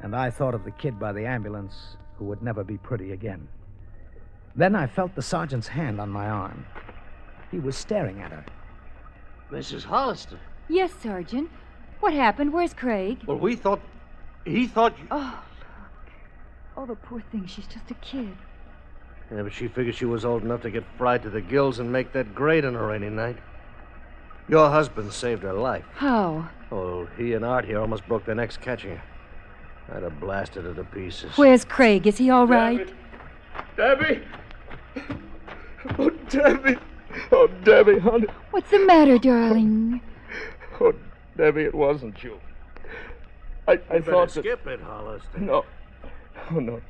And 0.01 0.15
I 0.15 0.29
thought 0.29 0.53
of 0.53 0.65
the 0.65 0.71
kid 0.71 0.99
by 0.99 1.13
the 1.13 1.25
ambulance 1.25 1.97
who 2.19 2.25
would 2.25 2.43
never 2.43 2.63
be 2.63 2.77
pretty 2.77 3.13
again. 3.13 3.47
Then 4.55 4.75
I 4.75 4.85
felt 4.85 5.15
the 5.15 5.23
sergeant's 5.23 5.67
hand 5.67 5.99
on 5.99 6.09
my 6.09 6.29
arm. 6.29 6.63
He 7.49 7.57
was 7.57 7.75
staring 7.75 8.21
at 8.21 8.31
her. 8.31 8.45
Mrs. 9.53 9.83
Hollister. 9.83 10.39
Yes, 10.67 10.91
Sergeant. 11.01 11.49
What 11.99 12.13
happened? 12.13 12.51
Where's 12.51 12.73
Craig? 12.73 13.19
Well, 13.27 13.37
we 13.37 13.55
thought. 13.55 13.79
He 14.45 14.65
thought 14.67 14.97
you. 14.97 15.05
Oh, 15.11 15.43
look. 15.59 16.13
Oh, 16.75 16.85
the 16.87 16.95
poor 16.95 17.21
thing. 17.31 17.45
She's 17.45 17.67
just 17.67 17.89
a 17.91 17.93
kid. 17.95 18.35
Yeah, 19.31 19.43
but 19.43 19.53
she 19.53 19.67
figured 19.67 19.95
she 19.95 20.05
was 20.05 20.25
old 20.25 20.41
enough 20.43 20.63
to 20.63 20.71
get 20.71 20.83
fried 20.97 21.21
to 21.23 21.29
the 21.29 21.39
gills 21.39 21.79
and 21.79 21.91
make 21.91 22.11
that 22.13 22.33
grade 22.33 22.65
on 22.65 22.75
a 22.75 22.83
rainy 22.83 23.09
night. 23.09 23.37
Your 24.49 24.69
husband 24.69 25.13
saved 25.13 25.43
her 25.43 25.53
life. 25.53 25.85
How? 25.93 26.49
Oh, 26.71 27.07
he 27.17 27.33
and 27.33 27.45
Art 27.45 27.63
here 27.63 27.79
almost 27.79 28.05
broke 28.07 28.25
their 28.25 28.35
necks 28.35 28.57
catching 28.57 28.97
her. 28.97 29.03
I'd 29.93 30.03
have 30.03 30.19
blasted 30.19 30.65
her 30.65 30.73
to 30.73 30.83
pieces. 30.83 31.37
Where's 31.37 31.63
Craig? 31.63 32.07
Is 32.07 32.17
he 32.17 32.29
all 32.29 32.47
right? 32.47 32.91
Debbie! 33.77 34.23
Oh, 35.99 36.09
Debbie! 36.29 36.77
Oh, 37.31 37.47
Debbie, 37.63 37.99
honey. 37.99 38.27
What's 38.51 38.71
the 38.71 38.85
matter, 38.85 39.17
darling? 39.17 40.01
Oh, 40.79 40.93
Debbie, 41.37 41.63
it 41.63 41.75
wasn't 41.75 42.23
you. 42.23 42.39
I, 43.67 43.79
I 43.89 43.95
You 43.95 44.01
thought 44.01 44.05
better 44.05 44.25
that... 44.25 44.31
skip 44.31 44.67
it, 44.67 44.81
Hollister. 44.81 45.39
No. 45.39 45.65
Oh, 46.51 46.59
no. 46.59 46.81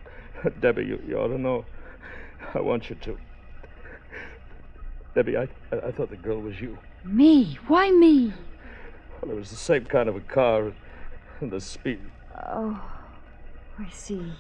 Debbie, 0.60 0.86
you, 0.86 1.02
you 1.08 1.18
ought 1.18 1.28
to 1.28 1.38
know. 1.38 1.66
I 2.54 2.60
want 2.60 2.90
you 2.90 2.96
to. 2.96 3.18
Debbie, 5.16 5.38
I, 5.38 5.48
I, 5.72 5.88
I 5.88 5.92
thought 5.92 6.10
the 6.10 6.18
girl 6.18 6.40
was 6.40 6.60
you. 6.60 6.78
Me? 7.06 7.58
Why 7.68 7.92
me? 7.92 8.34
Well, 9.22 9.32
it 9.32 9.38
was 9.38 9.50
the 9.50 9.56
same 9.56 9.86
kind 9.86 10.10
of 10.10 10.16
a 10.16 10.22
car 10.22 10.74
and 11.40 11.52
the 11.52 11.62
speed. 11.62 12.00
Oh, 12.48 12.82
I 13.80 13.90
see. 13.90 14.34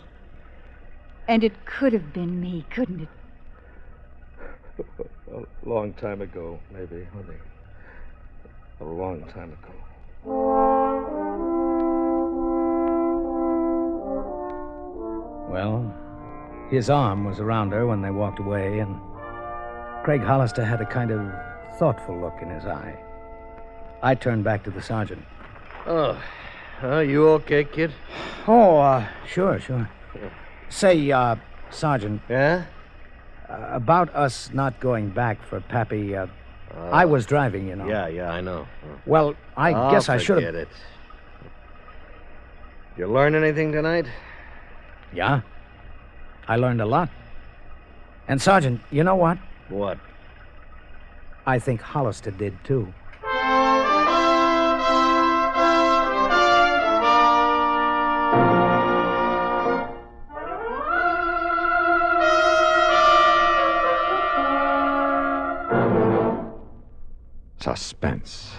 And 1.27 1.43
it 1.43 1.65
could 1.65 1.93
have 1.93 2.11
been 2.11 2.41
me, 2.41 2.65
couldn't 2.69 3.01
it? 3.01 3.09
A 5.33 5.69
long 5.69 5.93
time 5.93 6.21
ago, 6.21 6.59
maybe, 6.71 7.05
honey. 7.13 7.37
A 8.81 8.83
long 8.83 9.23
time 9.33 9.51
ago. 9.53 9.73
Well, 15.49 15.93
his 16.69 16.89
arm 16.89 17.25
was 17.25 17.39
around 17.39 17.71
her 17.71 17.87
when 17.87 18.01
they 18.01 18.11
walked 18.11 18.39
away, 18.39 18.79
and 18.79 18.99
Craig 20.03 20.21
Hollister 20.21 20.63
had 20.63 20.81
a 20.81 20.85
kind 20.85 21.11
of 21.11 21.21
thoughtful 21.77 22.19
look 22.19 22.35
in 22.41 22.49
his 22.49 22.65
eye. 22.65 22.95
I 24.01 24.15
turned 24.15 24.43
back 24.43 24.63
to 24.65 24.71
the 24.71 24.81
sergeant. 24.81 25.23
Oh, 25.85 26.21
are 26.81 27.03
you 27.03 27.27
okay, 27.29 27.63
kid? 27.63 27.93
Oh, 28.47 28.77
uh, 28.77 29.07
sure, 29.25 29.59
sure. 29.59 29.89
Say, 30.69 31.11
uh, 31.11 31.35
Sergeant. 31.73 32.21
Yeah? 32.29 32.65
Uh, 33.53 33.67
about 33.71 34.13
us 34.15 34.49
not 34.53 34.79
going 34.79 35.09
back 35.09 35.41
for 35.43 35.59
Pappy, 35.61 36.15
uh, 36.15 36.25
I 36.91 37.05
was 37.05 37.25
driving, 37.27 37.67
you 37.67 37.75
know. 37.75 37.87
Yeah, 37.87 38.07
yeah, 38.07 38.31
I 38.31 38.41
know. 38.41 38.67
Well, 39.05 39.35
I 39.55 39.73
Oh, 39.73 39.91
guess 39.91 40.09
I 40.09 40.17
should 40.17 40.35
forget 40.37 40.55
have. 40.55 40.63
it. 40.63 40.69
You 42.97 43.05
learn 43.07 43.35
anything 43.35 43.71
tonight? 43.71 44.07
Yeah. 45.13 45.41
I 46.47 46.55
learned 46.57 46.81
a 46.81 46.85
lot. 46.85 47.09
And, 48.27 48.41
Sergeant, 48.41 48.81
you 48.89 49.03
know 49.03 49.15
what? 49.15 49.37
What? 49.69 49.99
I 51.45 51.59
think 51.59 51.81
Hollister 51.81 52.31
did, 52.31 52.57
too. 52.63 52.91
Suspense. 67.63 68.51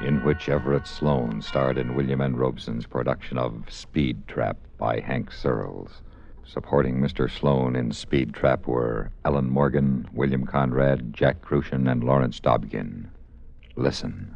In 0.00 0.24
which 0.24 0.48
Everett 0.48 0.88
Sloane 0.88 1.40
starred 1.40 1.78
in 1.78 1.94
William 1.94 2.20
N. 2.20 2.34
Robson's 2.34 2.84
production 2.84 3.38
of 3.38 3.70
Speed 3.70 4.26
Trap 4.26 4.56
by 4.76 4.98
Hank 4.98 5.30
Searls. 5.30 6.02
Supporting 6.44 6.96
Mr. 6.96 7.30
Sloane 7.30 7.76
in 7.76 7.92
Speed 7.92 8.34
Trap 8.34 8.66
were 8.66 9.12
Ellen 9.24 9.48
Morgan, 9.50 10.08
William 10.12 10.44
Conrad, 10.44 11.14
Jack 11.14 11.42
Kruschen, 11.42 11.88
and 11.88 12.02
Lawrence 12.02 12.40
Dobkin. 12.40 13.06
Listen. 13.76 14.34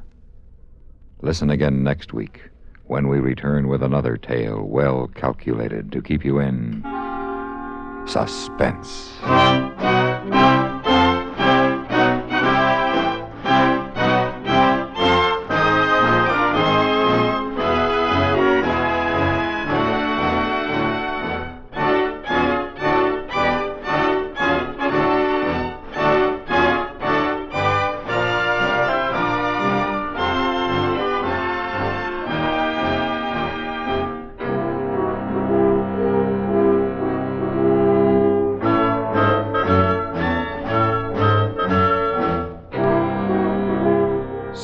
Listen 1.21 1.51
again 1.51 1.83
next 1.83 2.13
week 2.13 2.51
when 2.87 3.09
we 3.09 3.19
return 3.19 3.67
with 3.67 3.83
another 3.83 4.17
tale 4.17 4.63
well 4.63 5.09
calculated 5.09 5.91
to 5.91 6.01
keep 6.01 6.25
you 6.25 6.39
in 6.39 6.85
suspense. 8.07 9.19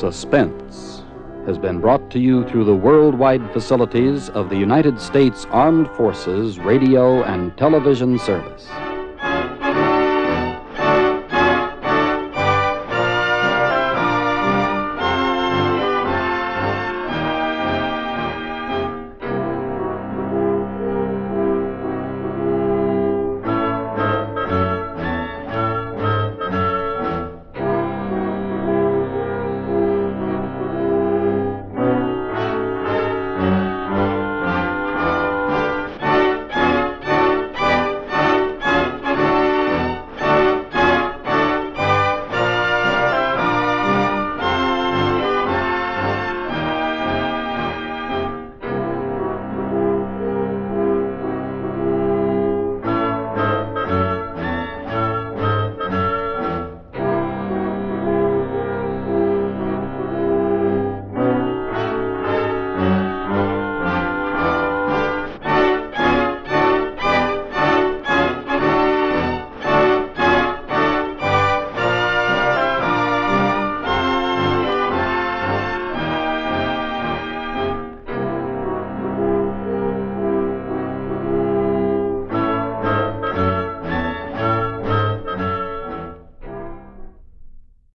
Suspense 0.05 1.01
has 1.47 1.57
been 1.57 1.81
brought 1.81 2.11
to 2.11 2.19
you 2.19 2.47
through 2.47 2.63
the 2.63 2.75
worldwide 2.75 3.41
facilities 3.51 4.29
of 4.29 4.51
the 4.51 4.55
United 4.55 5.01
States 5.01 5.47
Armed 5.49 5.89
Forces 5.97 6.59
Radio 6.59 7.23
and 7.23 7.57
Television 7.57 8.19
Service. 8.19 8.67